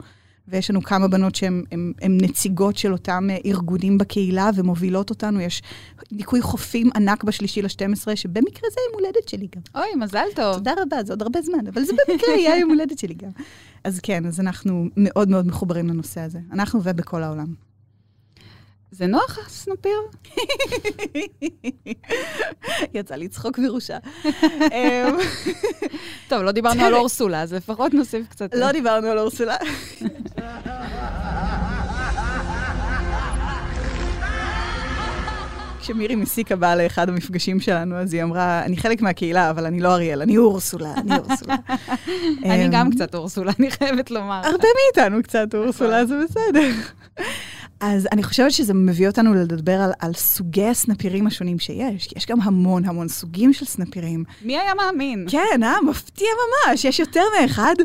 ויש 0.48 0.70
לנו 0.72 0.84
כמה 0.84 1.08
בנות 1.08 1.36
שהן 1.36 1.64
הן- 1.72 1.94
הן 2.02 2.18
נציגות 2.22 2.78
של 2.78 2.92
אותם 2.92 3.28
אה, 3.30 3.38
ארגונים 3.46 3.98
בקהילה 3.98 4.50
ומובילות 4.56 5.10
אותנו. 5.10 5.40
יש 5.42 5.62
ניקוי 6.12 6.42
חופים 6.42 6.90
ענק 6.96 7.24
בשלישי 7.24 7.62
ל-12, 7.62 8.16
שבמקרה 8.16 8.70
זה 8.74 8.80
יום 8.92 9.00
הולדת 9.02 9.30
שלי 9.30 9.48
גם. 9.56 9.62
אוי, 9.82 10.04
מזל 10.06 10.26
טוב. 10.36 10.54
תודה 10.54 10.72
רבה, 10.82 11.04
זה 11.04 11.14
עוד 11.14 11.22
הרבה 11.22 11.42
זמן, 11.42 11.68
אבל 11.68 11.84
זה 11.84 11.94
במקרה 12.08 12.36
יהיה 12.36 12.60
יום 12.60 12.70
הולדת 12.70 13.00
שלי 13.00 13.14
גם. 13.14 13.30
אז 13.84 14.00
כן, 14.04 14.26
אז 14.26 14.40
אנחנו 14.40 14.86
מאוד 14.98 15.30
מאוד 15.30 15.48
מחוברים 15.48 15.88
לנושא 15.88 16.22
הזה. 16.22 16.40
אנחנו 16.52 16.80
ובכל 16.84 17.24
העולם. 17.24 17.48
זה 18.98 19.08
נוח, 19.08 19.40
הסנפיר? 19.46 19.98
יצא 22.94 23.16
לי 23.16 23.28
צחוק 23.28 23.60
מראשה. 23.60 23.98
אמ, 24.72 25.18
טוב, 26.28 26.42
לא 26.42 26.52
דיברנו 26.52 26.84
על 26.84 26.94
אורסולה, 26.94 27.42
אז 27.42 27.54
לפחות 27.54 27.94
נוסיף 27.94 28.28
קצת... 28.28 28.50
לא 28.54 28.72
דיברנו 28.72 29.08
על 29.08 29.20
אורסולה. 29.20 29.56
כשמירי 35.80 36.16
מסיקה 36.16 36.56
באה 36.56 36.76
לאחד 36.76 37.10
המפגשים 37.10 37.60
שלנו, 37.60 37.96
אז 37.96 38.14
היא 38.14 38.24
אמרה, 38.24 38.66
אני 38.66 38.78
חלק 38.78 39.02
מהקהילה, 39.02 39.50
אבל 39.50 39.66
אני 39.66 39.80
לא 39.80 39.94
אריאל, 39.94 40.22
אני 40.22 40.38
אורסולה, 40.38 40.94
אני 40.98 41.18
אורסולה. 41.18 41.56
אני 42.46 42.66
אמ, 42.66 42.72
גם 42.72 42.92
קצת 42.92 43.16
אורסולה, 43.16 43.52
אני 43.60 43.72
חייבת 43.72 44.12
לומר. 44.12 44.42
הרבה 44.44 44.68
מאיתנו 44.76 45.24
קצת 45.24 45.56
אורסולה, 45.56 46.06
זה 46.06 46.16
בסדר. 46.24 46.72
אז 47.80 48.08
אני 48.12 48.24
חושבת 48.24 48.52
שזה 48.52 48.74
מביא 48.74 49.08
אותנו 49.08 49.34
לדבר 49.34 49.82
על, 49.82 49.92
על 50.00 50.14
סוגי 50.14 50.66
הסנפירים 50.66 51.28
השונים 51.28 51.60
שיש, 51.60 52.08
כי 52.08 52.14
יש 52.18 52.26
גם 52.26 52.42
המון 52.42 52.86
המון 52.86 53.08
סוגים 53.08 53.54
של 53.54 53.66
סנפירים. 53.66 54.24
מי 54.42 54.58
היה 54.58 54.74
מאמין? 54.74 55.26
כן, 55.30 55.64
אה, 55.64 55.76
מפתיע 55.90 56.28
ממש, 56.68 56.86
יש 56.86 57.00
יותר 57.00 57.22
מאחד. 57.42 57.76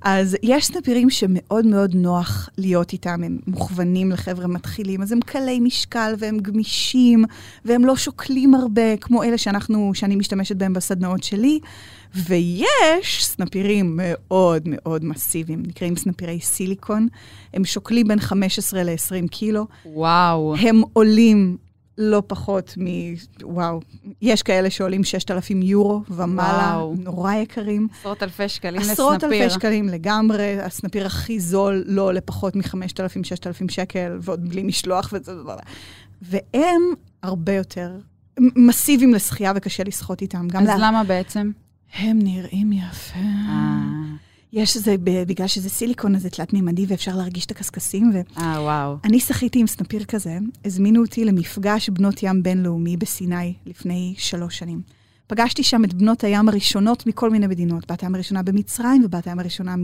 אז 0.00 0.36
יש 0.42 0.66
סנפירים 0.66 1.10
שמאוד 1.10 1.66
מאוד 1.66 1.94
נוח 1.94 2.48
להיות 2.58 2.92
איתם, 2.92 3.22
הם 3.24 3.38
מוכוונים 3.46 4.10
לחבר'ה 4.10 4.46
מתחילים, 4.46 5.02
אז 5.02 5.12
הם 5.12 5.20
קלי 5.20 5.60
משקל 5.60 6.14
והם 6.18 6.38
גמישים, 6.38 7.24
והם 7.64 7.84
לא 7.84 7.96
שוקלים 7.96 8.54
הרבה, 8.54 8.96
כמו 8.96 9.22
אלה 9.22 9.38
שאנחנו, 9.38 9.90
שאני 9.94 10.16
משתמשת 10.16 10.56
בהם 10.56 10.72
בסדנאות 10.72 11.22
שלי. 11.22 11.60
ויש 12.14 13.26
סנפירים 13.26 13.92
מאוד 13.96 14.62
מאוד 14.66 15.04
מסיביים, 15.04 15.62
נקראים 15.66 15.96
סנפירי 15.96 16.40
סיליקון. 16.40 17.08
הם 17.54 17.64
שוקלים 17.64 18.08
בין 18.08 18.20
15 18.20 18.82
ל-20 18.82 19.28
קילו. 19.30 19.47
וואו. 19.86 20.54
הם 20.60 20.82
עולים 20.92 21.56
לא 21.98 22.22
פחות 22.26 22.74
מ... 22.78 22.84
וואו, 23.42 23.80
יש 24.22 24.42
כאלה 24.42 24.70
שעולים 24.70 25.04
6,000 25.04 25.62
יורו 25.62 26.02
ומעלה, 26.10 26.72
וואו. 26.76 26.94
נורא 26.98 27.34
יקרים. 27.34 27.88
עשרות 28.00 28.22
אלפי 28.22 28.48
שקלים 28.48 28.74
לסנפיר. 28.80 28.92
עשרות 28.92 29.24
אלפי 29.24 29.50
שקלים 29.50 29.88
לגמרי, 29.88 30.60
הסנפיר 30.60 31.06
הכי 31.06 31.40
זול 31.40 31.84
לא 31.86 32.02
עולה 32.02 32.20
פחות 32.20 32.56
מ-5,000, 32.56 33.22
6,000 33.24 33.68
שקל, 33.68 34.18
ועוד 34.20 34.48
בלי 34.48 34.62
משלוח 34.62 35.10
וזה... 35.12 35.32
והם 36.22 36.82
הרבה 37.22 37.52
יותר 37.52 37.90
מסיביים 38.56 39.14
לשחייה 39.14 39.52
וקשה 39.56 39.84
לשחות 39.84 40.22
איתם. 40.22 40.48
גם 40.48 40.62
אז 40.62 40.68
לה- 40.68 40.76
למה 40.78 41.04
בעצם? 41.04 41.50
הם 41.98 42.18
נראים 42.22 42.72
יפה. 42.72 43.18
אה, 43.18 44.07
יש 44.52 44.76
איזה, 44.76 44.94
בגלל 45.02 45.46
שזה 45.46 45.68
סיליקון, 45.68 46.14
אז 46.14 46.22
זה 46.22 46.30
תלת-מימדי 46.30 46.86
ואפשר 46.88 47.16
להרגיש 47.16 47.46
את 47.46 47.50
הקשקשים, 47.50 48.10
ו... 48.14 48.40
אה, 48.40 48.62
וואו. 48.62 48.96
אני 49.04 49.20
שחיתי 49.20 49.60
עם 49.60 49.66
סנפיר 49.66 50.04
כזה, 50.04 50.38
הזמינו 50.64 51.00
אותי 51.00 51.24
למפגש 51.24 51.88
בנות 51.88 52.22
ים 52.22 52.42
בינלאומי 52.42 52.96
בסיני 52.96 53.54
לפני 53.66 54.14
שלוש 54.18 54.58
שנים. 54.58 54.82
פגשתי 55.26 55.62
שם 55.62 55.84
את 55.84 55.94
בנות 55.94 56.24
הים 56.24 56.48
הראשונות 56.48 57.06
מכל 57.06 57.30
מיני 57.30 57.46
מדינות. 57.46 57.92
בת 57.92 58.02
הים 58.02 58.14
הראשונה 58.14 58.42
במצרים, 58.42 59.04
ובת 59.04 59.26
הים 59.26 59.38
הראשונה 59.38 59.74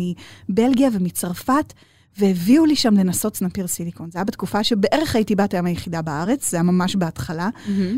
מבלגיה 0.48 0.88
ומצרפת, 0.92 1.72
והביאו 2.18 2.66
לי 2.66 2.76
שם 2.76 2.94
לנסות 2.94 3.36
סנפיר 3.36 3.66
סיליקון. 3.66 4.10
זה 4.10 4.18
היה 4.18 4.24
בתקופה 4.24 4.64
שבערך 4.64 5.14
הייתי 5.14 5.34
בת 5.34 5.54
הים 5.54 5.66
היחידה 5.66 6.02
בארץ, 6.02 6.50
זה 6.50 6.56
היה 6.56 6.62
ממש 6.64 6.96
בהתחלה, 6.96 7.48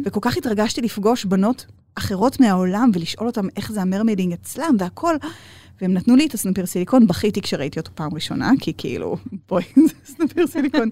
וכל 0.04 0.20
כך 0.22 0.36
התרגשתי 0.36 0.80
לפגוש 0.80 1.24
בנות 1.24 1.66
אחרות 1.94 2.40
מהעולם 2.40 2.90
ולשאול 2.94 3.26
אותם 3.26 3.46
איך 3.56 3.72
זה 3.72 3.82
ה 3.82 3.87
mermaiding 3.87 4.32
אצלם 4.32 4.76
והכל. 4.78 5.16
והם 5.80 5.92
נתנו 5.94 6.16
לי 6.16 6.26
את 6.26 6.34
הסנפיר 6.34 6.66
סיליקון, 6.66 7.06
בכיתי 7.06 7.42
כשראיתי 7.42 7.78
אותו 7.80 7.90
פעם 7.94 8.14
ראשונה, 8.14 8.50
כי 8.60 8.72
כאילו, 8.78 9.16
בואי, 9.48 9.64
זה 9.86 9.94
סנפיר 10.04 10.46
סיליקון. 10.46 10.88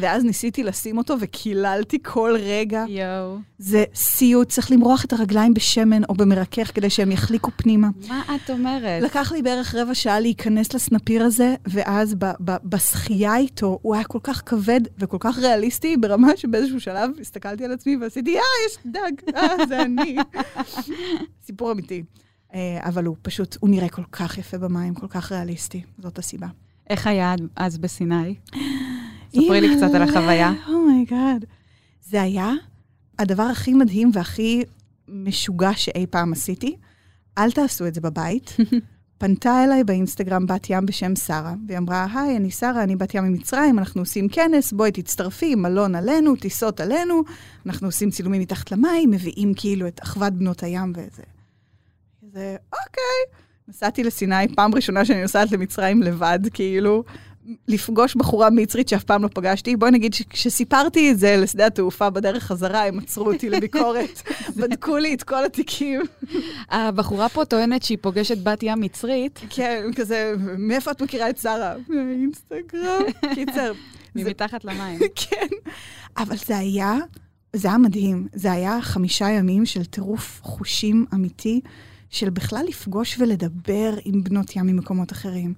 ואז 0.00 0.24
ניסיתי 0.24 0.64
לשים 0.64 0.98
אותו 0.98 1.14
וקיללתי 1.20 1.98
כל 2.02 2.36
רגע. 2.40 2.84
יואו. 2.88 3.38
זה 3.58 3.84
סיוט, 3.94 4.48
צריך 4.48 4.70
למרוח 4.72 5.04
את 5.04 5.12
הרגליים 5.12 5.54
בשמן 5.54 6.04
או 6.08 6.14
במרכך 6.14 6.70
כדי 6.74 6.90
שהם 6.90 7.12
יחליקו 7.12 7.50
פנימה. 7.56 7.88
מה 8.08 8.22
את 8.34 8.50
אומרת? 8.50 9.02
לקח 9.02 9.32
לי 9.32 9.42
בערך 9.42 9.74
רבע 9.74 9.94
שעה 9.94 10.20
להיכנס 10.20 10.74
לסנפיר 10.74 11.22
הזה, 11.24 11.54
ואז 11.66 12.14
ב- 12.14 12.24
ב- 12.44 12.56
בשחייה 12.64 13.36
איתו 13.36 13.78
הוא 13.82 13.94
היה 13.94 14.04
כל 14.04 14.18
כך 14.22 14.42
כבד 14.46 14.80
וכל 14.98 15.16
כך 15.20 15.38
ריאליסטי, 15.38 15.96
ברמה 15.96 16.28
שבאיזשהו 16.36 16.80
שלב 16.80 17.10
הסתכלתי 17.20 17.64
על 17.64 17.72
עצמי 17.72 17.96
ועשיתי, 17.96 18.36
אה, 18.36 18.42
יש 18.66 18.78
דג, 18.86 19.36
אה, 19.36 19.66
זה 19.68 19.82
אני. 19.82 20.16
סיפור 21.46 21.72
אמיתי. 21.72 22.02
אה, 22.54 22.78
אבל 22.82 23.04
הוא 23.04 23.16
פשוט, 23.22 23.56
הוא 23.60 23.70
נראה 23.70 23.88
כל 23.88 24.04
כך 24.12 24.38
יפה 24.38 24.58
במים, 24.58 24.94
כל 24.94 25.08
כך 25.08 25.32
ריאליסטי, 25.32 25.82
זאת 25.98 26.18
הסיבה. 26.18 26.46
איך 26.90 27.06
היה 27.06 27.34
אז 27.56 27.78
בסיני? 27.78 28.34
ספרי 29.36 29.60
לי 29.60 29.76
קצת 29.76 29.94
על 29.94 30.02
החוויה. 30.02 30.52
oh 30.68 30.87
my 30.87 31.06
God. 31.06 31.44
זה 32.02 32.22
היה 32.22 32.52
הדבר 33.18 33.42
הכי 33.42 33.74
מדהים 33.74 34.10
והכי 34.14 34.62
משוגע 35.08 35.74
שאי 35.74 36.06
פעם 36.10 36.32
עשיתי. 36.32 36.76
אל 37.38 37.50
תעשו 37.50 37.86
את 37.86 37.94
זה 37.94 38.00
בבית. 38.00 38.56
פנתה 39.18 39.64
אליי 39.64 39.84
באינסטגרם 39.84 40.46
בת 40.46 40.70
ים 40.70 40.86
בשם 40.86 41.16
שרה, 41.16 41.54
והיא 41.66 41.78
אמרה, 41.78 42.06
היי, 42.14 42.36
אני 42.36 42.50
שרה, 42.50 42.82
אני 42.82 42.96
בת 42.96 43.14
ים 43.14 43.24
ממצרים, 43.24 43.78
אנחנו 43.78 44.02
עושים 44.02 44.28
כנס, 44.28 44.72
בואי 44.72 44.92
תצטרפי, 44.92 45.54
מלון 45.54 45.94
עלינו, 45.94 46.36
טיסות 46.36 46.80
עלינו, 46.80 47.22
אנחנו 47.66 47.88
עושים 47.88 48.10
צילומים 48.10 48.40
מתחת 48.40 48.72
למים, 48.72 49.10
מביאים 49.10 49.52
כאילו 49.56 49.86
את 49.88 50.00
אחוות 50.02 50.32
בנות 50.32 50.62
הים 50.62 50.92
וזה. 50.96 51.22
זה, 52.32 52.56
אוקיי. 52.72 53.38
נסעתי 53.68 54.04
לסיני, 54.04 54.48
פעם 54.54 54.74
ראשונה 54.74 55.04
שאני 55.04 55.22
נוסעת 55.22 55.52
למצרים 55.52 56.02
לבד, 56.02 56.38
כאילו, 56.52 57.04
לפגוש 57.68 58.14
בחורה 58.14 58.50
מצרית 58.50 58.88
שאף 58.88 59.04
פעם 59.04 59.22
לא 59.22 59.28
פגשתי. 59.34 59.76
בואי 59.76 59.90
נגיד 59.90 60.14
שכשסיפרתי 60.14 61.10
את 61.10 61.18
זה 61.18 61.36
לשדה 61.36 61.66
התעופה 61.66 62.10
בדרך 62.10 62.42
חזרה, 62.42 62.84
הם 62.84 62.98
עצרו 62.98 63.32
אותי 63.32 63.50
לביקורת, 63.50 64.22
בדקו 64.56 64.96
לי 64.96 65.14
את 65.14 65.22
כל 65.22 65.44
התיקים. 65.44 66.02
הבחורה 66.70 67.28
פה 67.28 67.44
טוענת 67.44 67.82
שהיא 67.82 67.98
פוגשת 68.00 68.38
בת 68.38 68.62
ים 68.62 68.80
מצרית. 68.80 69.40
כן, 69.50 69.84
כזה, 69.96 70.34
מאיפה 70.58 70.90
את 70.90 71.02
מכירה 71.02 71.30
את 71.30 71.38
שרה? 71.38 71.74
מהאינסטגרם. 71.88 73.02
קיצר. 73.34 73.72
ממתחת 74.14 74.64
למים. 74.64 74.98
כן. 75.30 75.46
אבל 76.16 76.36
זה 76.36 76.58
היה, 76.58 76.94
זה 77.52 77.68
היה 77.68 77.78
מדהים. 77.78 78.28
זה 78.32 78.52
היה 78.52 78.78
חמישה 78.80 79.30
ימים 79.30 79.66
של 79.66 79.84
טירוף 79.84 80.40
חושים 80.42 81.06
אמיתי, 81.14 81.60
של 82.12 82.30
בכלל 82.30 82.64
לפגוש 82.68 83.16
ולדבר 83.18 83.94
עם 84.04 84.24
בנות 84.24 84.56
ים 84.56 84.66
ממקומות 84.66 85.12
אחרים. 85.12 85.54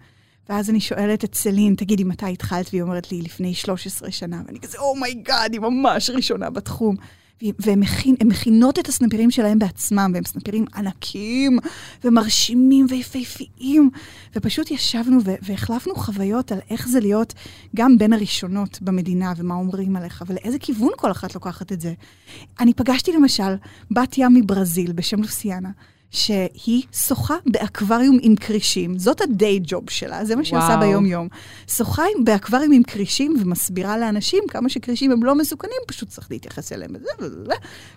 ואז 0.49 0.71
אני 0.71 0.81
שואלת 0.81 1.25
את 1.25 1.35
סלין, 1.35 1.75
תגידי, 1.75 2.05
מתי 2.05 2.33
התחלת? 2.33 2.69
והיא 2.73 2.83
אומרת 2.83 3.13
לי, 3.13 3.23
לפני 3.23 3.55
13 3.55 4.11
שנה. 4.11 4.43
ואני 4.47 4.61
כזה, 4.61 4.79
oh 4.79 4.97
my 4.97 5.16
God, 5.16 5.53
היא 5.53 5.61
ממש 5.61 6.11
ראשונה 6.11 6.51
בתחום. 6.51 6.97
והן 7.59 7.81
מכין, 7.81 8.15
מכינות 8.25 8.79
את 8.79 8.89
הסנפירים 8.89 9.31
שלהם 9.31 9.59
בעצמם, 9.59 10.11
והם 10.15 10.25
סנפירים 10.25 10.65
ענקיים 10.75 11.59
ומרשימים 12.05 12.87
ויפהפיים. 12.89 13.91
ופשוט 14.37 14.71
ישבנו 14.71 15.19
והחלפנו 15.43 15.95
חוויות 15.95 16.53
על 16.53 16.59
איך 16.71 16.89
זה 16.89 17.01
להיות 17.01 17.35
גם 17.77 17.99
בין 17.99 18.13
הראשונות 18.13 18.79
במדינה, 18.83 19.33
ומה 19.37 19.55
אומרים 19.55 19.97
עליך, 19.97 20.25
ולאיזה 20.27 20.59
כיוון 20.59 20.91
כל 20.97 21.11
אחת 21.11 21.35
לוקחת 21.35 21.73
את 21.73 21.81
זה. 21.81 21.95
אני 22.61 22.75
פגשתי 22.75 23.13
למשל 23.13 23.55
בת 23.91 24.19
ים 24.19 24.35
מברזיל 24.35 24.93
בשם 24.93 25.23
לוסיאנה. 25.23 25.71
שהיא 26.11 26.83
שוחה 26.93 27.35
באקווריום 27.47 28.19
עם 28.23 28.37
כרישים. 28.37 28.99
זאת 28.99 29.21
הדיי 29.21 29.61
ג'וב 29.63 29.91
שלה, 29.91 30.25
זה 30.25 30.37
מה 30.37 30.45
שהיא 30.45 30.59
עושה. 30.59 30.77
ביום-יום. 30.77 31.29
שוחה 31.69 32.03
באקווריום 32.25 32.73
עם 32.73 32.83
כרישים 32.83 33.35
ומסבירה 33.41 33.99
לאנשים 33.99 34.45
כמה 34.49 34.69
שכרישים 34.69 35.11
הם 35.11 35.23
לא 35.23 35.35
מסוכנים, 35.35 35.77
פשוט 35.87 36.09
צריך 36.09 36.31
להתייחס 36.31 36.73
אליהם. 36.73 36.91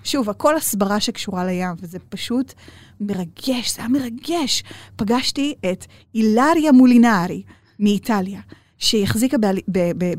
שוב, 0.04 0.30
הכל 0.30 0.56
הסברה 0.56 1.00
שקשורה 1.00 1.46
לים, 1.46 1.76
וזה 1.82 1.98
פשוט 2.10 2.54
מרגש, 3.02 3.76
זה 3.76 3.82
היה 3.82 3.88
מרגש. 3.88 4.64
פגשתי 4.96 5.54
את 5.72 5.86
אילריה 6.16 6.72
מולינרי 6.72 7.44
מאיטליה. 7.80 8.40
שהיא 8.78 9.04
החזיקה 9.04 9.38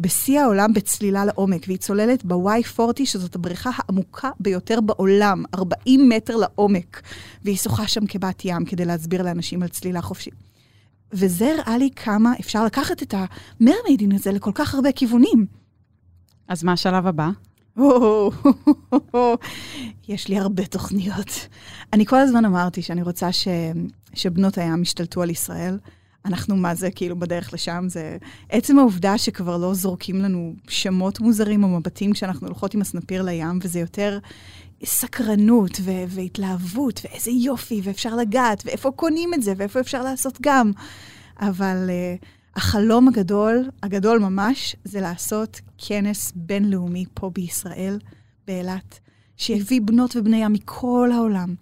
בשיא 0.01 0.41
העולם 0.41 0.73
בצלילה 0.73 1.25
לעומק, 1.25 1.65
והיא 1.67 1.79
צוללת 1.79 2.25
ב-Y40, 2.25 3.05
שזאת 3.05 3.35
הבריכה 3.35 3.71
העמוקה 3.75 4.31
ביותר 4.41 4.81
בעולם, 4.81 5.45
40 5.55 6.09
מטר 6.09 6.37
לעומק. 6.37 7.03
והיא 7.45 7.57
שוחה 7.57 7.89
שם 7.89 8.07
כבת 8.07 8.45
ים 8.45 8.65
כדי 8.65 8.85
להסביר 8.85 9.23
לאנשים 9.23 9.63
על 9.63 9.69
צלילה 9.69 10.03
חופשית. 10.03 10.35
וזה 11.13 11.55
הראה 11.55 11.79
לי 11.79 11.91
כמה 11.97 12.33
אפשר 12.41 12.65
לקחת 12.65 13.03
את 13.03 13.15
המרמיידין 13.15 14.13
הזה 14.13 14.33
לכל 14.33 14.51
כך 14.55 14.75
הרבה 14.75 14.93
כיוונים. 14.93 15.47
אז 16.49 16.65
מה 16.65 16.73
השלב 16.73 17.07
הבא? 17.07 17.31
יש 20.09 20.29
לי 20.29 20.39
הרבה 20.39 20.67
תוכניות. 20.67 21.49
אני 21.93 22.07
כל 22.07 22.17
הזמן 22.17 22.45
אמרתי 22.45 22.83
שאני 22.83 23.03
רוצה 23.03 23.33
ש... 23.33 23.49
שבנות 24.15 24.59
הים 24.59 24.83
ישתלטו 24.83 25.23
על 25.23 25.31
ישראל. 25.31 25.79
אנחנו 26.25 26.57
מה 26.57 26.75
זה 26.75 26.91
כאילו 26.91 27.19
בדרך 27.19 27.55
לשם, 27.55 27.85
זה 27.89 28.17
עצם 28.49 28.79
העובדה 28.79 29.19
שכבר 29.19 29.57
לא 29.57 29.75
זורקים 29.75 30.17
לנו 30.17 30.55
שמות 30.69 31.21
מוזרים 31.21 31.65
או 31.65 31.69
מבטים 31.69 32.13
כשאנחנו 32.13 32.47
הולכות 32.47 32.75
עם 32.75 32.81
הסנפיר 32.81 33.23
לים, 33.23 33.59
וזה 33.63 33.81
יותר 33.81 34.19
סקרנות 34.85 35.81
ו- 35.81 36.05
והתלהבות, 36.09 37.01
ואיזה 37.05 37.31
יופי, 37.31 37.81
ואפשר 37.85 38.17
לגעת, 38.17 38.63
ואיפה 38.67 38.91
קונים 38.91 39.35
את 39.35 39.43
זה, 39.43 39.53
ואיפה 39.57 39.81
אפשר 39.81 40.03
לעשות 40.03 40.39
גם. 40.43 40.73
אבל 41.41 41.91
uh, 41.91 42.27
החלום 42.57 43.09
הגדול, 43.09 43.69
הגדול 43.83 44.19
ממש, 44.19 44.77
זה 44.85 45.01
לעשות 45.01 45.61
כנס 45.79 46.33
בינלאומי 46.37 47.05
פה 47.15 47.31
בישראל, 47.35 47.99
באילת, 48.47 49.01
שיביא 49.39 49.81
בנות 49.85 50.17
ובני 50.17 50.37
ים 50.37 50.53
מכל 50.53 51.11
העולם 51.15 51.55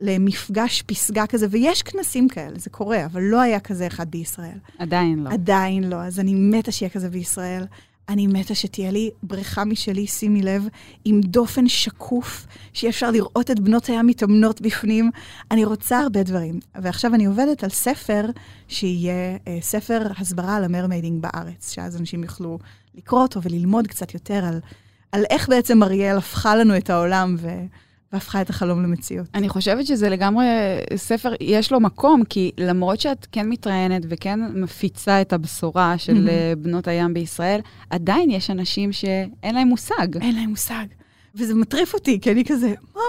למפגש 0.00 0.82
פסגה 0.82 1.26
כזה, 1.26 1.46
ויש 1.50 1.82
כנסים 1.82 2.28
כאלה, 2.28 2.58
זה 2.58 2.70
קורה, 2.70 3.04
אבל 3.04 3.22
לא 3.22 3.40
היה 3.40 3.60
כזה 3.60 3.86
אחד 3.86 4.10
בישראל. 4.10 4.58
עדיין 4.78 5.18
לא. 5.24 5.30
עדיין 5.30 5.90
לא, 5.90 5.96
אז 5.96 6.20
אני 6.20 6.34
מתה 6.34 6.72
שיהיה 6.72 6.90
כזה 6.90 7.10
בישראל. 7.10 7.64
אני 8.08 8.26
מתה 8.26 8.54
שתהיה 8.54 8.90
לי 8.90 9.10
בריכה 9.22 9.64
משלי, 9.64 10.06
שימי 10.06 10.42
לב, 10.42 10.68
עם 11.04 11.20
דופן 11.20 11.68
שקוף, 11.68 12.46
שיהיה 12.72 12.90
אפשר 12.90 13.10
לראות 13.10 13.50
את 13.50 13.60
בנות 13.60 13.86
הים 13.86 14.06
מתאמנות 14.06 14.60
בפנים. 14.60 15.10
אני 15.50 15.64
רוצה 15.64 15.98
הרבה 15.98 16.22
דברים. 16.22 16.60
ועכשיו 16.74 17.14
אני 17.14 17.24
עובדת 17.24 17.64
על 17.64 17.70
ספר 17.70 18.24
שיהיה 18.68 19.36
אה, 19.48 19.58
ספר 19.60 20.02
הסברה 20.18 20.56
על 20.56 20.64
ה 20.64 20.69
mermaiding 20.69 21.22
בארץ, 21.22 21.72
שאז 21.72 21.96
אנשים 21.96 22.22
יוכלו 22.22 22.58
לקרוא 22.94 23.22
אותו 23.22 23.42
וללמוד 23.42 23.86
קצת 23.86 24.14
יותר 24.14 24.44
על, 24.44 24.60
על 25.12 25.24
איך 25.30 25.48
בעצם 25.48 25.82
אריאל 25.82 26.16
הפכה 26.16 26.56
לנו 26.56 26.76
את 26.76 26.90
העולם 26.90 27.34
ו, 27.38 27.48
והפכה 28.12 28.40
את 28.40 28.50
החלום 28.50 28.82
למציאות. 28.82 29.26
אני 29.34 29.48
חושבת 29.48 29.86
שזה 29.86 30.08
לגמרי 30.08 30.44
ספר, 30.96 31.32
יש 31.40 31.72
לו 31.72 31.80
מקום, 31.80 32.24
כי 32.24 32.50
למרות 32.58 33.00
שאת 33.00 33.26
כן 33.32 33.48
מתראיינת 33.48 34.02
וכן 34.08 34.40
מפיצה 34.62 35.20
את 35.20 35.32
הבשורה 35.32 35.98
של 35.98 36.26
mhm. 36.26 36.30
אה, 36.30 36.52
בנות 36.58 36.88
הים 36.88 37.14
בישראל, 37.14 37.60
עדיין 37.90 38.30
יש 38.30 38.50
אנשים 38.50 38.92
שאין 38.92 39.54
להם 39.54 39.68
מושג. 39.68 40.16
אין 40.22 40.34
להם 40.36 40.50
מושג. 40.50 40.84
וזה 41.34 41.54
מטריף 41.54 41.94
אותי, 41.94 42.20
כי 42.20 42.30
אני 42.32 42.44
כזה, 42.44 42.74
מה? 42.94 43.00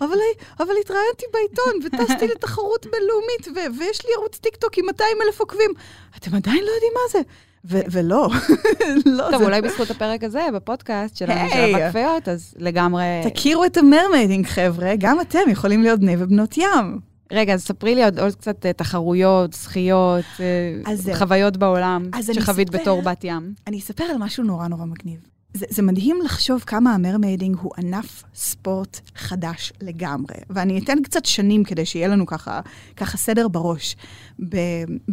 אבל, 0.00 0.16
אבל 0.60 0.70
התראיינתי 0.80 1.24
בעיתון 1.32 1.72
וטסתי 1.84 2.28
לתחרות 2.28 2.86
בינלאומית, 2.86 3.48
ו- 3.48 3.78
ויש 3.78 4.04
לי 4.06 4.10
ערוץ 4.18 4.38
טיקטוק 4.38 4.78
עם 4.78 4.86
200 4.86 5.16
אלף 5.26 5.40
עוקבים. 5.40 5.70
אתם 6.16 6.34
עדיין 6.36 6.64
לא 6.64 6.70
יודעים 6.70 6.92
מה 6.94 7.10
זה. 7.12 7.18
ו- 7.64 7.80
ולא, 7.90 8.28
לא, 9.06 9.28
טוב. 9.30 9.42
אולי 9.42 9.62
בזכות 9.62 9.90
הפרק 9.90 10.24
הזה, 10.24 10.46
בפודקאסט 10.54 11.16
שלנו, 11.16 11.50
של. 11.50 11.74
אבק 11.76 12.28
אז 12.28 12.54
לגמרי... 12.58 13.04
תכירו 13.34 13.64
את 13.64 13.76
ה 13.76 13.82
mermaiding, 13.82 14.46
חבר'ה, 14.46 14.92
גם 14.98 15.20
אתם 15.20 15.38
יכולים 15.50 15.82
להיות 15.82 16.00
בני 16.00 16.16
ובנות 16.18 16.58
ים. 16.58 16.98
רגע, 17.32 17.54
אז 17.54 17.64
ספרי 17.64 17.94
לי 17.94 18.04
עוד, 18.04 18.18
עוד 18.18 18.34
קצת 18.34 18.66
אה, 18.66 18.72
תחרויות, 18.72 19.52
זכיות, 19.52 20.24
אה. 20.40 21.16
חוויות 21.16 21.56
בעולם 21.56 22.10
שחווית 22.32 22.68
אספר. 22.68 22.80
בתור 22.80 23.02
בת 23.02 23.24
ים. 23.24 23.54
אני 23.66 23.78
אספר 23.78 24.04
על 24.04 24.16
משהו 24.18 24.44
נורא 24.44 24.68
נורא 24.68 24.84
מגניב. 24.84 25.20
זה, 25.54 25.66
זה 25.70 25.82
מדהים 25.82 26.18
לחשוב 26.24 26.60
כמה 26.66 26.94
ה 26.94 27.00
mermaiding 27.00 27.56
הוא 27.60 27.72
ענף 27.78 28.22
ספורט 28.34 29.00
חדש 29.14 29.72
לגמרי. 29.80 30.34
ואני 30.50 30.78
אתן 30.78 31.02
קצת 31.02 31.26
שנים 31.26 31.64
כדי 31.64 31.86
שיהיה 31.86 32.08
לנו 32.08 32.26
ככה, 32.26 32.60
ככה 32.96 33.16
סדר 33.16 33.48
בראש. 33.48 33.96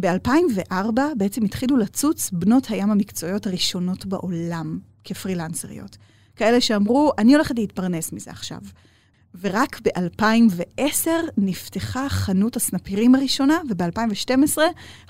ב-2004 0.00 1.00
בעצם 1.16 1.44
התחילו 1.44 1.76
לצוץ 1.76 2.30
בנות 2.30 2.66
הים 2.70 2.90
המקצועיות 2.90 3.46
הראשונות 3.46 4.06
בעולם 4.06 4.78
כפרילנסריות. 5.04 5.96
כאלה 6.36 6.60
שאמרו, 6.60 7.12
אני 7.18 7.34
הולכת 7.34 7.58
להתפרנס 7.58 8.12
מזה 8.12 8.30
עכשיו. 8.30 8.60
ורק 9.40 9.80
ב-2010 9.80 11.08
נפתחה 11.36 12.08
חנות 12.08 12.56
הסנפירים 12.56 13.14
הראשונה, 13.14 13.58
וב-2012 13.68 14.58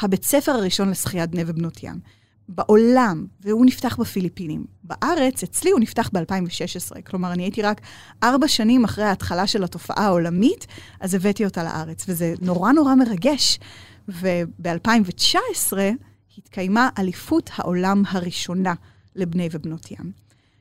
הבית 0.01 0.25
ספר 0.25 0.53
הראשון 0.53 0.91
לשחיית 0.91 1.31
בני 1.31 1.43
ובנות 1.47 1.83
ים. 1.83 2.01
בעולם, 2.49 3.27
והוא 3.41 3.67
נפתח 3.67 3.97
בפיליפינים. 3.97 4.65
בארץ, 4.85 5.43
אצלי 5.43 5.71
הוא 5.71 5.81
נפתח 5.81 6.11
ב-2016. 6.13 7.03
כלומר, 7.03 7.33
אני 7.33 7.43
הייתי 7.43 7.63
רק 7.63 7.81
ארבע 8.23 8.49
שנים 8.49 8.85
אחרי 8.85 9.05
ההתחלה 9.05 9.47
של 9.47 9.65
התופעה 9.65 10.05
העולמית, 10.05 10.67
אז 11.01 11.15
הבאתי 11.15 11.45
אותה 11.45 11.65
לארץ, 11.65 12.05
וזה 12.09 12.35
נורא 12.41 12.73
נורא 12.73 12.95
מרגש. 12.95 13.59
וב-2019 14.09 15.73
התקיימה 16.39 16.89
אליפות 16.99 17.51
העולם 17.57 18.03
הראשונה 18.09 18.75
לבני 19.17 19.49
ובנות 19.53 19.91
ים. 19.91 20.13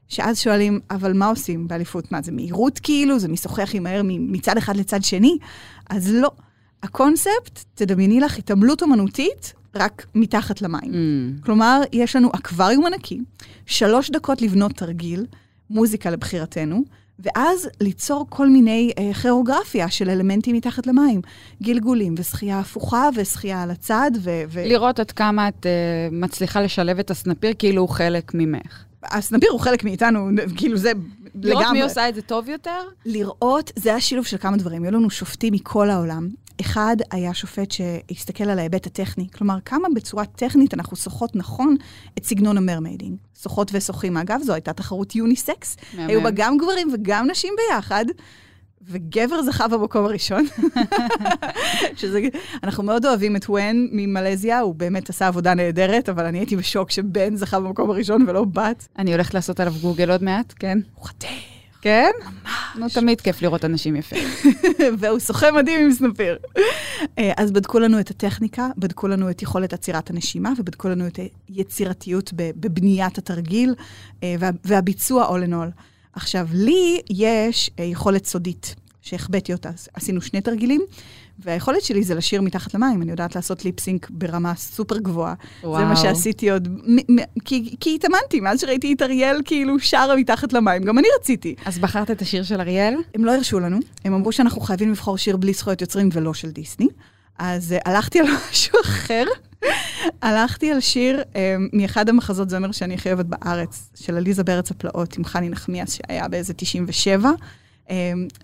שאז 0.08 0.40
שואלים, 0.40 0.80
אבל 0.92 1.14
מה 1.14 1.28
עושים 1.28 1.68
באליפות? 1.68 2.12
מה, 2.12 2.22
זה 2.22 2.32
מהירות 2.32 2.80
כאילו? 2.80 3.20
זה 3.20 3.28
משוחח 3.28 3.70
עם 3.74 3.84
מהר 3.84 4.02
מצד 4.06 4.58
אחד 4.58 4.78
לצד 4.78 5.04
שני? 5.04 5.38
אז 5.90 6.12
לא. 6.14 6.32
הקונספט, 6.84 7.64
תדמייני 7.76 8.20
לך 8.20 8.38
התעמלות 8.38 8.82
אומנותית, 8.82 9.54
רק 9.78 10.06
מתחת 10.16 10.62
למים. 10.62 10.92
Mm. 10.92 11.46
כלומר, 11.46 11.82
יש 11.94 12.16
לנו 12.16 12.30
אקווריום 12.36 12.86
ענקי, 12.86 13.20
שלוש 13.66 14.10
דקות 14.10 14.42
לבנות 14.42 14.72
תרגיל, 14.72 15.26
מוזיקה 15.70 16.10
לבחירתנו, 16.10 16.84
ואז 17.20 17.70
ליצור 17.82 18.26
כל 18.30 18.50
מיני 18.50 18.92
אה, 19.00 19.14
כיאוגרפיה 19.14 19.90
של 19.90 20.10
אלמנטים 20.10 20.56
מתחת 20.56 20.88
למים. 20.88 21.22
גלגולים 21.64 22.16
ושחייה 22.18 22.60
הפוכה 22.60 23.10
ושחייה 23.16 23.64
על 23.64 23.72
הצד, 23.72 24.12
ו... 24.20 24.42
ו... 24.50 24.64
לראות 24.66 25.00
עד 25.00 25.12
כמה 25.12 25.48
את 25.48 25.66
uh, 25.66 26.14
מצליחה 26.14 26.62
לשלב 26.62 27.00
את 27.00 27.12
הסנפיר 27.12 27.54
כאילו 27.60 27.82
הוא 27.82 27.90
חלק 27.90 28.32
ממך. 28.34 28.84
הסנפיר 29.04 29.50
הוא 29.52 29.60
חלק 29.60 29.84
מאיתנו, 29.84 30.30
כאילו 30.58 30.78
זה 30.78 30.92
לגמרי. 31.36 31.50
לראות 31.50 31.72
מי 31.74 31.82
עושה 31.82 32.10
את 32.10 32.16
זה 32.16 32.22
טוב 32.22 32.50
יותר? 32.50 32.80
לראות, 33.06 33.72
זה 33.76 33.90
היה 33.90 34.00
שילוב 34.02 34.26
של 34.26 34.38
כמה 34.38 34.58
דברים. 34.58 34.84
היו 34.84 34.92
לנו 34.92 35.10
שופטים 35.10 35.54
מכל 35.54 35.90
העולם. 35.90 36.30
אחד 36.62 36.98
היה 37.12 37.34
שופט 37.34 37.72
שהסתכל 37.72 38.44
על 38.44 38.60
ההיבט 38.60 38.88
הטכני, 38.88 39.28
כלומר, 39.38 39.58
כמה 39.66 39.88
בצורה 39.96 40.26
טכנית 40.26 40.74
אנחנו 40.74 40.98
שוחות 40.98 41.36
נכון 41.36 41.76
את 42.18 42.26
סגנון 42.26 42.58
ה 42.58 42.63
mermaiding. 42.63 43.18
שחות 43.42 43.72
ושוחים, 43.74 44.18
אגב, 44.18 44.40
זו 44.44 44.54
הייתה 44.54 44.74
תחרות 44.74 45.16
unisex. 45.16 45.78
מהמם. 45.94 46.10
היו 46.10 46.24
בה 46.24 46.30
גם 46.34 46.58
גברים 46.58 46.88
וגם 46.94 47.28
נשים 47.32 47.54
ביחד, 47.58 48.06
וגבר 48.90 49.42
זכה 49.42 49.68
במקום 49.68 50.06
הראשון. 50.06 50.46
שזה, 51.98 52.22
אנחנו 52.64 52.84
מאוד 52.84 53.06
אוהבים 53.06 53.36
את 53.36 53.50
ון 53.50 53.88
ממלזיה, 53.92 54.60
הוא 54.60 54.76
באמת 54.76 55.10
עשה 55.10 55.28
עבודה 55.28 55.54
נהדרת, 55.54 56.10
אבל 56.10 56.26
אני 56.26 56.38
הייתי 56.38 56.56
בשוק 56.56 56.92
שבן 56.92 57.36
זכה 57.36 57.60
במקום 57.60 57.90
הראשון 57.90 58.26
ולא 58.28 58.44
בת. 58.44 58.88
אני 59.00 59.12
הולכת 59.12 59.34
לעשות 59.34 59.60
עליו 59.60 59.74
גוגל 59.82 60.12
עוד 60.12 60.24
מעט, 60.24 60.54
כן? 60.60 60.80
הוא 60.96 61.06
חתך. 61.06 61.57
כן? 61.82 62.12
ממש. 62.26 62.76
נו, 62.76 62.90
תמיד 62.90 63.22
כיף 63.22 63.42
לראות 63.42 63.66
אנשים 63.66 63.96
יפים. 63.96 64.30
והוא 65.00 65.20
שוחה 65.20 65.52
מדהים 65.52 65.86
עם 65.86 65.92
סנפיר. 65.92 66.38
אה, 67.20 67.32
אז 67.38 67.52
בדקו 67.52 67.80
לנו 67.80 68.00
את 68.00 68.10
הטכניקה, 68.10 68.70
בדקו 68.78 69.08
לנו 69.08 69.30
את 69.30 69.42
יכולת 69.42 69.74
עצירת 69.74 70.10
הנשימה, 70.10 70.54
ובדקו 70.58 70.90
לנו 70.90 71.08
את 71.08 71.20
היצירתיות 71.50 72.34
בבניית 72.36 73.18
התרגיל, 73.18 73.76
אה, 74.24 74.36
והביצוע 74.66 75.28
all 75.28 75.50
in 75.50 75.52
all. 75.52 75.82
עכשיו, 76.14 76.48
לי 76.54 77.02
יש 77.10 77.72
אה, 77.80 77.84
יכולת 77.84 78.26
סודית, 78.26 78.76
שהחבאתי 79.02 79.54
אותה. 79.54 79.70
עשינו 79.94 80.22
שני 80.22 80.42
תרגילים, 80.42 80.82
והיכולת 81.40 81.82
שלי 81.82 82.04
זה 82.04 82.16
לשיר 82.16 82.42
מתחת 82.42 82.74
למים. 82.74 83.02
אני 83.02 83.12
יודעת 83.12 83.36
לעשות 83.36 83.66
ליפסינק 83.66 84.10
ברמה 84.10 84.56
סופר 84.56 84.98
גבוהה. 84.98 85.34
וואו. 85.64 85.80
זה 85.82 85.86
מה 85.86 85.96
שעשיתי 85.96 86.52
עוד, 86.52 86.68
מ- 86.68 87.16
מ- 87.16 87.26
כי, 87.46 87.76
כי 87.80 87.96
התאמנתי, 87.96 88.40
מאז 88.40 88.62
שראיתי 88.62 88.94
את 88.94 89.02
אריאל 89.02 89.42
כאילו 89.46 89.80
שרה 89.80 90.16
מתחת 90.16 90.54
למים, 90.54 90.84
גם 90.84 90.98
אני 91.00 91.08
רציתי. 91.20 91.56
אז 91.66 91.80
בחרת 91.80 92.12
את 92.12 92.22
השיר 92.22 92.44
של 92.44 92.62
אריאל? 92.62 92.96
הם 93.16 93.26
לא 93.26 93.36
הרשו 93.36 93.60
לנו, 93.60 93.80
הם 94.06 94.14
אמרו 94.14 94.32
שאנחנו 94.32 94.62
חייבים 94.62 94.92
לבחור 94.92 95.18
שיר 95.18 95.38
בלי 95.38 95.54
זכויות 95.54 95.82
יוצרים 95.82 96.10
ולא 96.14 96.34
של 96.34 96.50
דיסני. 96.50 96.88
אז 97.40 97.76
uh, 97.78 97.82
הלכתי 97.90 98.20
על 98.20 98.26
משהו 98.52 98.80
אחר. 98.82 99.24
הלכתי 100.22 100.72
על 100.72 100.80
שיר 100.80 101.22
um, 101.22 101.36
מאחד 101.74 102.10
המחזות 102.10 102.50
זמר 102.50 102.72
שאני 102.72 102.94
הכי 102.94 103.10
אוהבת 103.10 103.26
בארץ, 103.26 103.90
של 103.96 104.18
עליזה 104.18 104.44
בארץ 104.44 104.72
הפלאות 104.72 105.18
עם 105.18 105.26
חני 105.26 105.50
נחמיאס, 105.50 105.94
שהיה 105.94 106.28
באיזה 106.28 106.54
97. 106.54 107.32
Um, 107.88 107.92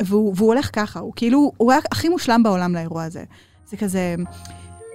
והוא, 0.04 0.34
והוא 0.36 0.48
הולך 0.48 0.70
ככה, 0.74 1.00
הוא 1.00 1.14
כאילו, 1.16 1.52
הוא 1.58 1.72
היה 1.72 1.82
הכי 1.92 2.10
מושלם 2.10 2.44
בעולם 2.44 2.76
לאירוע 2.76 3.04
הזה. 3.04 3.24
זה 3.70 3.78
כזה... 3.78 4.16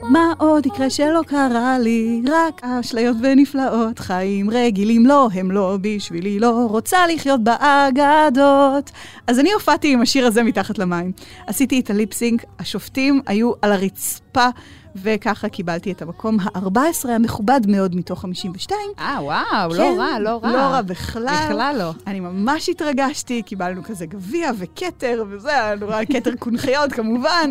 מה 0.03 0.33
עוד 0.39 0.67
יקרה 0.67 0.91
שלא 0.91 1.21
קרה 1.27 1.79
לי? 1.79 2.23
רק 2.29 2.65
אשליות 2.65 3.17
ונפלאות, 3.23 3.99
חיים 3.99 4.51
רגילים 4.51 5.07
לא, 5.07 5.29
הם 5.35 5.51
לא 5.51 5.79
בשבילי, 5.81 6.39
לא 6.39 6.67
רוצה 6.71 7.07
לחיות 7.07 7.41
באגדות. 7.45 8.91
אז 9.27 9.39
אני 9.39 9.53
הופעתי 9.53 9.93
עם 9.93 10.03
השיר 10.03 10.27
הזה 10.27 10.43
מתחת 10.43 10.79
למים. 10.79 11.13
עשיתי 11.47 11.81
את 11.81 11.91
הליפסינק, 11.91 12.45
השופטים 12.59 13.21
היו 13.27 13.53
על 13.63 13.73
הרצפה. 13.73 14.49
וככה 14.97 15.49
קיבלתי 15.49 15.93
את 15.93 16.03
המקום 16.03 16.41
ה-14 16.41 17.09
המכובד 17.09 17.61
מאוד 17.69 17.97
מתוך 17.97 18.21
52. 18.21 18.79
אה, 18.99 19.19
וואו, 19.23 19.75
לא 19.75 19.75
כן, 19.75 19.97
לא 19.97 20.03
רע, 20.03 20.19
לא 20.19 20.41
רע. 20.43 20.53
לא 20.53 20.59
רע 20.59 20.83
בכלל. 20.83 21.47
בכלל 21.47 21.77
לא. 21.79 21.93
אני 22.07 22.21
ממש 22.21 22.69
התרגשתי, 22.69 23.43
קיבלנו 23.43 23.85
כזה 23.85 24.07
גביע 24.07 24.51
וכתר, 24.59 25.25
וזה 25.31 25.51
היה 25.51 25.75
נורא, 25.75 26.01
כתר 26.13 26.37
קונכיות 26.39 26.93
כמובן. 26.93 27.51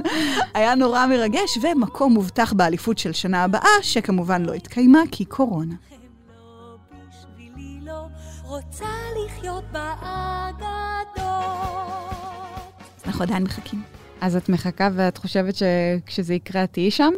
היה 0.53 0.75
נורא 0.75 1.05
מרגש, 1.05 1.57
ומקום 1.61 2.13
מובטח 2.13 2.53
באליפות 2.53 2.97
של 2.97 3.13
שנה 3.13 3.43
הבאה, 3.43 3.69
שכמובן 3.81 4.45
לא 4.45 4.53
התקיימה, 4.53 4.99
כי 5.11 5.25
קורונה. 5.25 5.73
רוצה 8.47 8.85
לחיות 9.25 9.63
באגדות. 9.71 11.17
אנחנו 13.05 13.23
עדיין 13.23 13.43
מחכים. 13.43 13.96
אז 14.21 14.35
את 14.35 14.49
מחכה 14.49 14.89
ואת 14.93 15.17
חושבת 15.17 15.55
שכשזה 15.55 16.33
יקרה 16.33 16.63
את 16.63 16.73
תהיי 16.73 16.91
שם? 16.91 17.11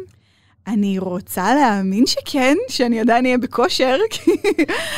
אני 0.66 0.98
רוצה 0.98 1.54
להאמין 1.54 2.06
שכן, 2.06 2.56
שאני 2.68 3.00
עדיין 3.00 3.24
אהיה 3.24 3.38
בכושר. 3.38 3.96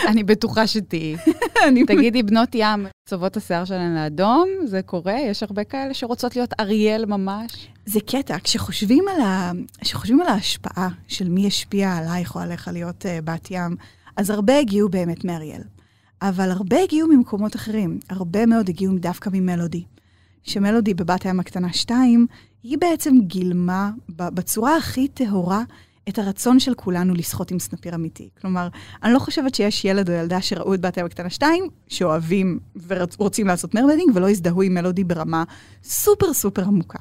אני 0.08 0.22
בטוחה 0.22 0.66
שתהיי. 0.66 1.16
תגידי, 1.86 2.22
בנות 2.22 2.48
ים, 2.54 2.86
צובעות 3.08 3.36
השיער 3.36 3.64
שלהן 3.64 3.94
לאדום, 3.94 4.48
זה 4.64 4.82
קורה? 4.82 5.20
יש 5.20 5.42
הרבה 5.42 5.64
כאלה 5.64 5.94
שרוצות 5.94 6.36
להיות 6.36 6.50
אריאל 6.60 7.04
ממש? 7.06 7.68
זה 7.86 8.00
קטע, 8.00 8.36
כשחושבים 8.44 9.04
על, 9.08 9.20
ה... 9.20 9.52
כשחושבים 9.80 10.20
על 10.20 10.26
ההשפעה 10.26 10.88
של 11.08 11.28
מי 11.28 11.46
השפיע 11.46 11.96
עלייך 11.96 12.34
או 12.34 12.40
עליך 12.40 12.70
להיות 12.72 13.06
uh, 13.06 13.24
בת 13.24 13.50
ים, 13.50 13.76
אז 14.16 14.30
הרבה 14.30 14.58
הגיעו 14.58 14.88
באמת 14.88 15.24
מאריאל. 15.24 15.62
אבל 16.22 16.50
הרבה 16.50 16.82
הגיעו 16.82 17.08
ממקומות 17.08 17.56
אחרים. 17.56 17.98
הרבה 18.08 18.46
מאוד 18.46 18.68
הגיעו 18.68 18.94
דווקא 18.98 19.30
ממלודי. 19.32 19.84
שמלודי 20.44 20.94
בבת 20.94 21.22
הים 21.26 21.40
הקטנה 21.40 21.72
2, 21.72 22.26
היא 22.62 22.78
בעצם 22.78 23.14
גילמה 23.20 23.90
בצורה 24.08 24.76
הכי 24.76 25.08
טהורה 25.08 25.62
את 26.08 26.18
הרצון 26.18 26.60
של 26.60 26.74
כולנו 26.74 27.14
לשחות 27.14 27.50
עם 27.50 27.58
סנפיר 27.58 27.94
אמיתי. 27.94 28.28
כלומר, 28.40 28.68
אני 29.02 29.12
לא 29.12 29.18
חושבת 29.18 29.54
שיש 29.54 29.84
ילד 29.84 30.10
או 30.10 30.14
ילדה 30.14 30.40
שראו 30.40 30.74
את 30.74 30.80
בת 30.80 30.96
הים 30.96 31.06
הקטנה 31.06 31.30
2, 31.30 31.68
שאוהבים 31.88 32.58
ורוצים 32.86 33.46
לעשות 33.46 33.74
מרמדינג, 33.74 34.10
ולא 34.14 34.30
הזדהו 34.30 34.62
עם 34.62 34.74
מלודי 34.74 35.04
ברמה 35.04 35.44
סופר 35.84 36.32
סופר 36.32 36.62
עמוקה. 36.62 36.98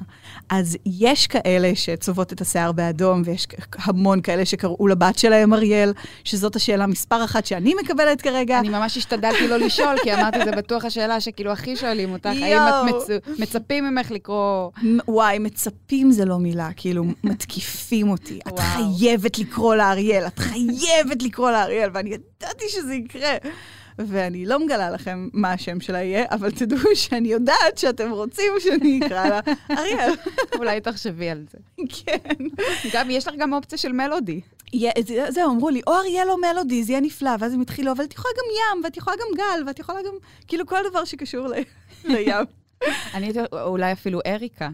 אז 0.50 0.76
יש 0.86 1.26
כאלה 1.26 1.72
שצובעות 1.74 2.32
את 2.32 2.40
השיער 2.40 2.72
באדום, 2.72 3.22
ויש 3.24 3.46
המון 3.78 4.20
כאלה 4.20 4.44
שקראו 4.44 4.88
לבת 4.88 5.18
שלהם 5.18 5.54
אריאל, 5.54 5.92
שזאת 6.24 6.56
השאלה 6.56 6.86
מספר 6.86 7.24
אחת 7.24 7.46
שאני 7.46 7.74
מקבלת 7.82 8.20
כרגע. 8.20 8.58
אני 8.58 8.68
ממש 8.68 8.96
השתדלתי 8.96 9.48
לא 9.48 9.56
לשאול, 9.56 9.96
כי 10.02 10.14
אמרתי, 10.14 10.38
זה 10.44 10.50
בטוח 10.50 10.84
השאלה 10.84 11.20
שכאילו 11.20 11.52
הכי 11.52 11.76
שואלים 11.76 12.12
אותך, 12.12 12.26
האם 12.26 12.58
את 12.58 12.94
מצ... 12.94 13.38
מצפים 13.38 13.84
ממך 13.84 14.10
לקרוא... 14.10 14.70
וואי, 15.08 15.38
מצפים 15.38 16.10
זה 16.10 16.24
לא 16.24 16.38
מילה, 16.38 16.68
כאילו, 16.76 17.04
מתקיפים 17.24 18.10
אותי. 18.10 18.40
את 18.48 18.58
חייבת 18.58 18.91
לקרוא 19.38 19.74
לאריאל, 19.74 20.26
את 20.26 20.38
חייבת 20.38 21.22
לקרוא 21.22 21.50
לאריאל, 21.50 21.90
ואני 21.92 22.10
ידעתי 22.10 22.64
שזה 22.68 22.94
יקרה. 22.94 23.36
ואני 23.98 24.46
לא 24.46 24.58
מגלה 24.58 24.90
לכם 24.90 25.28
מה 25.32 25.52
השם 25.52 25.80
שלה 25.80 26.02
יהיה, 26.02 26.24
אבל 26.30 26.50
תדעו 26.50 26.78
שאני 26.94 27.28
יודעת 27.28 27.78
שאתם 27.78 28.10
רוצים 28.10 28.52
שאני 28.60 29.00
אקרא 29.06 29.28
לה 29.28 29.40
אריאל. 29.70 30.12
אולי 30.58 30.80
תחשבי 30.80 31.30
על 31.30 31.44
זה. 31.50 31.58
כן. 31.88 32.44
גם, 32.92 33.10
יש 33.10 33.28
לך 33.28 33.34
גם 33.38 33.52
אופציה 33.52 33.78
של 33.78 33.92
מלודי. 33.92 34.40
זהו, 35.28 35.50
אמרו 35.50 35.70
לי, 35.70 35.80
או 35.86 35.92
אריאל 35.92 36.30
או 36.30 36.36
מלודי, 36.36 36.84
זה 36.84 36.92
יהיה 36.92 37.00
נפלא, 37.00 37.30
ואז 37.38 37.54
הם 37.54 37.60
התחילו, 37.60 37.92
אבל 37.92 38.04
את 38.04 38.12
יכולה 38.12 38.34
גם 38.38 38.76
ים, 38.76 38.84
ואת 38.84 38.96
יכולה 38.96 39.16
גם 39.16 39.36
גל, 39.36 39.66
ואת 39.66 39.78
יכולה 39.78 39.98
גם, 40.06 40.14
כאילו, 40.46 40.66
כל 40.66 40.80
דבר 40.90 41.04
שקשור 41.04 41.48
לים. 41.48 41.64
אני 43.14 43.26
הייתי 43.26 43.38
אולי 43.52 43.92
אפילו 43.92 44.20
אריקה. 44.26 44.68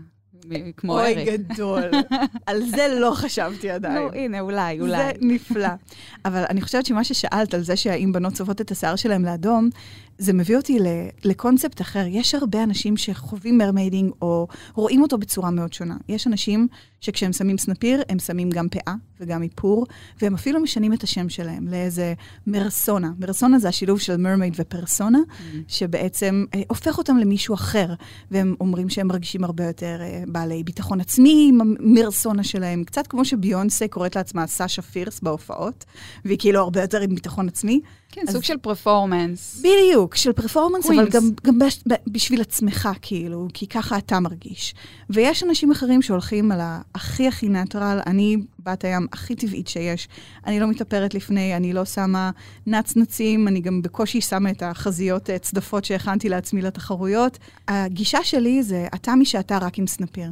כמו 0.77 0.99
אריק. 0.99 1.17
אוי, 1.17 1.37
גדול. 1.37 1.91
על 2.47 2.63
זה 2.63 2.97
לא 3.01 3.13
חשבתי 3.15 3.71
עדיין. 3.71 3.95
נו, 3.95 4.13
הנה, 4.13 4.41
אולי, 4.41 4.81
אולי. 4.81 4.97
זה 4.97 5.13
נפלא. 5.21 5.69
אבל 6.27 6.45
אני 6.51 6.61
חושבת 6.61 6.87
שמה 6.87 7.05
ששאלת 7.05 7.55
על 7.55 7.63
זה 7.63 7.77
שהאם 7.77 8.13
בנות 8.13 8.33
צובעות 8.33 8.61
את 8.61 8.71
השיער 8.71 8.97
שלהם 8.97 9.25
לאדום, 9.25 9.71
זה 10.19 10.33
מביא 10.33 10.57
אותי 10.57 10.79
לקונספט 11.25 11.81
אחר. 11.81 12.05
יש 12.09 12.35
הרבה 12.35 12.63
אנשים 12.63 12.97
שחווים 12.97 13.59
mermaiding 13.59 14.13
או 14.23 14.47
רואים 14.75 15.03
אותו 15.03 15.19
בצורה 15.19 15.51
מאוד 15.51 15.73
שונה. 15.73 15.97
יש 16.09 16.27
אנשים 16.27 16.69
שכשהם 17.01 17.33
שמים 17.33 17.59
סנפיר, 17.59 18.03
הם 18.09 18.19
שמים 18.19 18.51
גם 18.51 18.69
פאה 18.69 18.95
וגם 19.21 19.43
איפור, 19.43 19.87
והם 20.23 20.35
אפילו 20.35 20.61
משנים 20.61 20.93
את 20.93 21.03
השם 21.03 21.29
שלהם 21.29 21.69
לאיזה 21.69 22.15
mersona. 22.47 23.11
mersona 23.19 23.59
זה 23.59 23.69
השילוב 23.69 24.01
של 24.01 24.17
mermaid 24.17 24.55
ו 24.59 24.65
persona, 24.65 25.19
mm-hmm. 25.19 25.57
שבעצם 25.69 26.45
אה, 26.55 26.63
הופך 26.69 26.99
אותם 26.99 27.17
למישהו 27.17 27.55
אחר, 27.55 27.95
והם 28.31 28.55
אומרים 28.61 28.89
שהם 28.89 29.07
מרגישים 29.07 29.45
הרבה 29.45 29.65
יותר 29.65 29.99
אה, 30.01 30.23
בעלי 30.27 30.63
ביטחון 30.65 31.01
עצמי 31.01 31.47
עם 31.49 31.61
ה 31.61 31.71
mersona 31.71 32.45
שלהם. 32.45 32.85
קצת 32.85 33.07
כמו 33.07 33.25
שביונסה 33.25 33.89
קוראת 33.89 34.17
לעצמה 34.17 34.47
סאשה 34.47 34.83
פירס 34.83 35.21
בהופעות, 35.21 35.85
והיא 36.25 36.39
כאילו 36.39 36.61
הרבה 36.61 36.81
יותר 36.81 37.01
עם 37.01 37.15
ביטחון 37.15 37.49
עצמי. 37.49 37.81
כן, 38.13 38.25
אז... 38.29 38.35
סוג 38.35 38.43
של 38.43 38.57
פרפורמנס. 38.57 39.59
בדיוק, 39.59 40.15
של 40.15 40.33
פרפורמנס. 40.33 40.87
אבל 40.87 41.09
גם, 41.09 41.23
גם 41.45 41.59
בש, 41.59 41.81
בשביל 42.07 42.41
עצמך, 42.41 42.89
כאילו, 43.03 43.49
כי 43.55 43.67
ככה 43.67 43.99
אתה 43.99 44.21
מרגיש. 44.21 44.75
ויש 45.11 45.43
אנשים 45.43 45.71
אחרים 45.71 46.03
שהולכים 46.03 46.53
על 46.53 46.61
הכי 46.95 47.29
הכי 47.29 47.49
נטרל, 47.49 48.01
אני 48.07 48.37
בת 48.61 48.85
הים 48.85 49.07
הכי 49.13 49.35
טבעית 49.35 49.69
שיש. 49.69 50.09
אני 50.47 50.61
לא 50.61 50.67
מתאפרת 50.67 51.15
לפני, 51.15 51.57
אני 51.57 51.73
לא 51.73 51.85
שמה 51.85 52.31
נצנצים, 52.67 53.49
אני 53.49 53.61
גם 53.61 53.83
בקושי 53.83 54.21
שמה 54.21 54.51
את 54.51 54.63
החזיות 54.63 55.31
צדפות 55.43 55.85
שהכנתי 55.85 56.29
לעצמי 56.29 56.63
לתחרויות. 56.63 57.39
הגישה 57.69 58.25
שלי 58.25 58.63
זה, 58.63 58.87
אתה 58.95 59.15
מי 59.15 59.25
שאתה 59.25 59.59
רק 59.59 59.79
עם 59.79 59.87
סנפיר. 59.87 60.31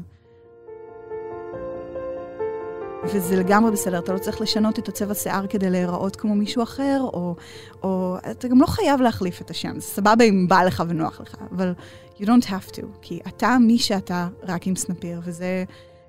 וזה 3.15 3.37
לגמרי 3.37 3.71
בסדר, 3.71 3.99
אתה 3.99 4.13
לא 4.13 4.19
צריך 4.19 4.41
לשנות 4.41 4.79
את 4.79 4.89
הצבע 4.89 5.15
שיער 5.15 5.47
כדי 5.47 5.71
להיראות 5.71 6.17
כמו 6.17 6.35
מישהו 6.35 6.63
אחר, 6.63 7.01
או, 7.03 7.35
או 7.83 8.17
אתה 8.31 8.49
גם 8.49 8.61
לא 8.61 8.67
חייב 8.67 9.01
להחליף 9.01 9.41
את 9.41 9.51
השם, 9.51 9.81
זה 9.81 9.87
סבבה 9.87 10.25
אם 10.25 10.49
בא 10.49 10.63
לך 10.63 10.83
ונוח 10.89 11.21
לך, 11.21 11.35
אבל 11.53 11.75
you 12.19 12.25
don't 12.25 12.45
have 12.45 12.71
to, 12.77 12.83
כי 13.03 13.21
אתה 13.29 13.57
מי 13.61 13.79
שאתה 13.79 14.29
רק 14.43 14.67
עם 14.67 14.77
סנפיר, 14.77 15.21
וזה 15.25 15.65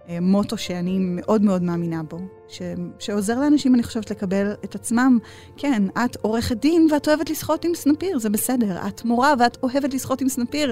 אה, 0.10 0.18
מוטו 0.22 0.58
שאני 0.58 0.98
מאוד 1.00 1.42
מאוד 1.42 1.64
מאמינה 1.64 2.04
בו, 2.04 2.20
ש, 2.48 2.62
שעוזר 3.00 3.40
לאנשים, 3.40 3.76
אני 3.76 3.84
חושבת, 3.84 4.12
לקבל 4.12 4.52
את 4.64 4.76
עצמם. 4.76 5.18
כן, 5.58 5.84
את 6.06 6.18
עורכת 6.22 6.58
דין 6.58 6.88
ואת 6.92 7.08
אוהבת 7.08 7.30
לשחות 7.30 7.66
עם 7.66 7.76
סנפיר, 7.76 8.20
זה 8.20 8.30
בסדר. 8.30 8.88
את 8.88 9.06
מורה 9.06 9.34
ואת 9.40 9.58
אוהבת 9.64 9.94
לשחות 9.94 10.22
עם 10.22 10.30
סנפיר. 10.30 10.72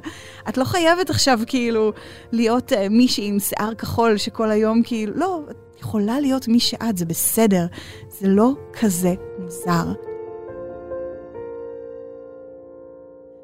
את 0.50 0.58
לא 0.58 0.64
חייבת 0.64 1.10
עכשיו 1.10 1.40
כאילו 1.48 1.94
להיות 2.32 2.72
uh, 2.72 2.76
מישהי 2.90 3.28
עם 3.28 3.40
שיער 3.40 3.74
כחול 3.74 4.18
שכל 4.18 4.52
היום 4.52 4.84
כאילו, 4.84 5.14
לא, 5.16 5.42
יכולה 5.86 6.20
להיות 6.20 6.48
מי 6.48 6.60
שאת, 6.60 6.98
זה 6.98 7.06
בסדר. 7.06 7.66
זה 8.20 8.28
לא 8.28 8.54
כזה 8.74 9.14
מוזר. 9.40 9.94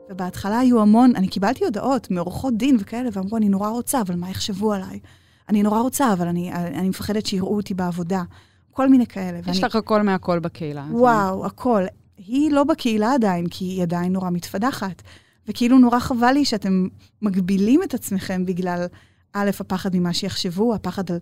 ובהתחלה 0.10 0.60
היו 0.60 0.82
המון, 0.82 1.16
אני 1.16 1.28
קיבלתי 1.28 1.66
הודעות 1.66 2.12
מעורכות 2.12 2.58
דין 2.58 2.78
וכאלה, 2.80 3.10
ואמרו, 3.14 3.38
אני 3.38 3.50
נורא 3.50 3.70
רוצה, 3.70 4.02
אבל 4.02 4.16
מה 4.16 4.30
יחשבו 4.30 4.74
עליי? 4.74 5.00
אני 5.50 5.64
נורא 5.64 5.80
רוצה, 5.80 6.14
אבל 6.14 6.28
אני, 6.28 6.54
אני 6.54 6.90
מפחדת 6.90 7.26
שיראו 7.26 7.56
אותי 7.56 7.74
בעבודה. 7.74 8.24
כל 8.72 8.90
מיני 8.90 9.06
כאלה. 9.06 9.40
יש 9.40 9.48
ואני, 9.48 9.60
לך 9.60 9.76
הכל 9.76 10.02
מהכל 10.02 10.40
בקהילה. 10.40 10.86
וואו, 10.92 11.46
הכל. 11.46 11.84
היא 12.18 12.52
לא 12.52 12.64
בקהילה 12.64 13.14
עדיין, 13.14 13.48
כי 13.48 13.66
היא 13.66 13.84
עדיין 13.84 14.14
נורא 14.14 14.30
מתפדחת. 14.30 15.02
וכאילו 15.48 15.78
נורא 15.78 16.00
חבל 16.00 16.32
לי 16.32 16.46
שאתם 16.46 16.88
מגבילים 17.22 17.84
את 17.84 17.94
עצמכם 17.94 18.46
בגלל, 18.46 18.86
א', 19.34 19.50
הפחד 19.60 19.96
ממה 19.96 20.14
שיחשבו, 20.14 20.76
הפחד 20.76 21.12
על 21.12 21.18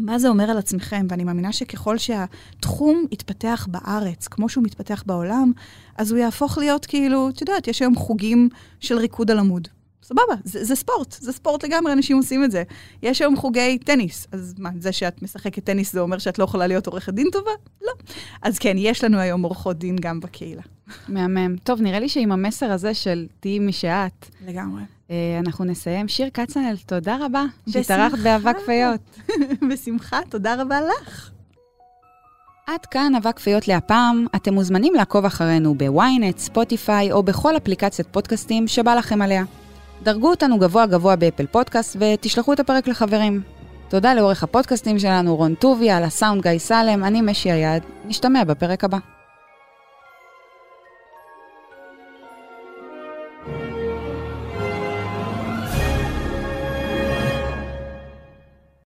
מה 0.00 0.18
זה 0.18 0.28
אומר 0.28 0.50
על 0.50 0.58
עצמכם, 0.58 1.06
ואני 1.10 1.24
מאמינה 1.24 1.52
שככל 1.52 1.98
שהתחום 1.98 3.04
יתפתח 3.10 3.66
בארץ, 3.70 4.28
כמו 4.28 4.48
שהוא 4.48 4.64
מתפתח 4.64 5.02
בעולם, 5.06 5.52
אז 5.96 6.12
הוא 6.12 6.18
יהפוך 6.18 6.58
להיות 6.58 6.86
כאילו, 6.86 7.28
את 7.28 7.40
יודעת, 7.40 7.68
יש 7.68 7.82
היום 7.82 7.96
חוגים 7.96 8.48
של 8.80 8.98
ריקוד 8.98 9.30
על 9.30 9.38
עמוד. 9.38 9.68
סבבה, 10.02 10.34
זה, 10.44 10.64
זה 10.64 10.74
ספורט, 10.74 11.12
זה 11.20 11.32
ספורט 11.32 11.64
לגמרי, 11.64 11.92
אנשים 11.92 12.16
עושים 12.16 12.44
את 12.44 12.50
זה. 12.50 12.62
יש 13.02 13.20
היום 13.20 13.36
חוגי 13.36 13.78
טניס, 13.78 14.26
אז 14.32 14.54
מה, 14.58 14.70
זה 14.78 14.92
שאת 14.92 15.22
משחקת 15.22 15.64
טניס 15.64 15.92
זה 15.92 16.00
אומר 16.00 16.18
שאת 16.18 16.38
לא 16.38 16.44
יכולה 16.44 16.66
להיות 16.66 16.86
עורכת 16.86 17.14
דין 17.14 17.26
טובה? 17.32 17.50
לא. 17.82 17.92
אז 18.42 18.58
כן, 18.58 18.74
יש 18.78 19.04
לנו 19.04 19.18
היום 19.18 19.42
עורכות 19.42 19.78
דין 19.78 19.96
גם 20.00 20.20
בקהילה. 20.20 20.62
מהמם. 21.08 21.56
טוב, 21.56 21.80
נראה 21.80 22.00
לי 22.00 22.08
שעם 22.08 22.32
המסר 22.32 22.72
הזה 22.72 22.94
של 22.94 23.26
תהיי 23.40 23.58
מי 23.58 23.72
שאת, 23.72 24.26
לגמרי. 24.46 24.82
אה, 25.10 25.38
אנחנו 25.46 25.64
נסיים. 25.64 26.08
שיר 26.08 26.30
כצנל, 26.34 26.76
תודה 26.86 27.16
רבה. 27.20 27.44
שהתארחת 27.68 28.18
באבק 28.18 28.56
פיות. 28.66 29.00
בשמחה, 29.70 30.20
תודה 30.28 30.62
רבה 30.62 30.80
לך. 30.80 31.30
עד 32.66 32.86
כאן 32.86 33.14
אבק 33.14 33.38
פיות 33.38 33.68
לפעם. 33.68 34.26
אתם 34.36 34.54
מוזמנים 34.54 34.94
לעקוב 34.94 35.24
אחרינו 35.24 35.74
בוויינט, 35.74 36.38
ספוטיפיי 36.38 37.12
או 37.12 37.22
בכל 37.22 37.56
אפליקציית 37.56 38.08
פודקאסטים 38.08 38.68
שבא 38.68 38.94
לכם 38.94 39.22
עליה. 39.22 39.44
דרגו 40.02 40.30
אותנו 40.30 40.58
גבוה 40.58 40.86
גבוה 40.86 41.16
באפל 41.16 41.46
פודקאסט 41.46 41.96
ותשלחו 42.00 42.52
את 42.52 42.60
הפרק 42.60 42.88
לחברים. 42.88 43.42
תודה 43.88 44.14
לעורך 44.14 44.42
הפודקאסטים 44.42 44.98
שלנו 44.98 45.36
רון 45.36 45.54
טוביה, 45.54 45.96
על 45.96 46.04
הסאונד 46.04 46.42
גיא 46.42 46.58
סלם, 46.58 47.04
אני 47.04 47.20
משי 47.20 47.50
היעד. 47.50 47.82
נשתמע 48.04 48.44
בפרק 48.44 48.84
הבא. 48.84 49.19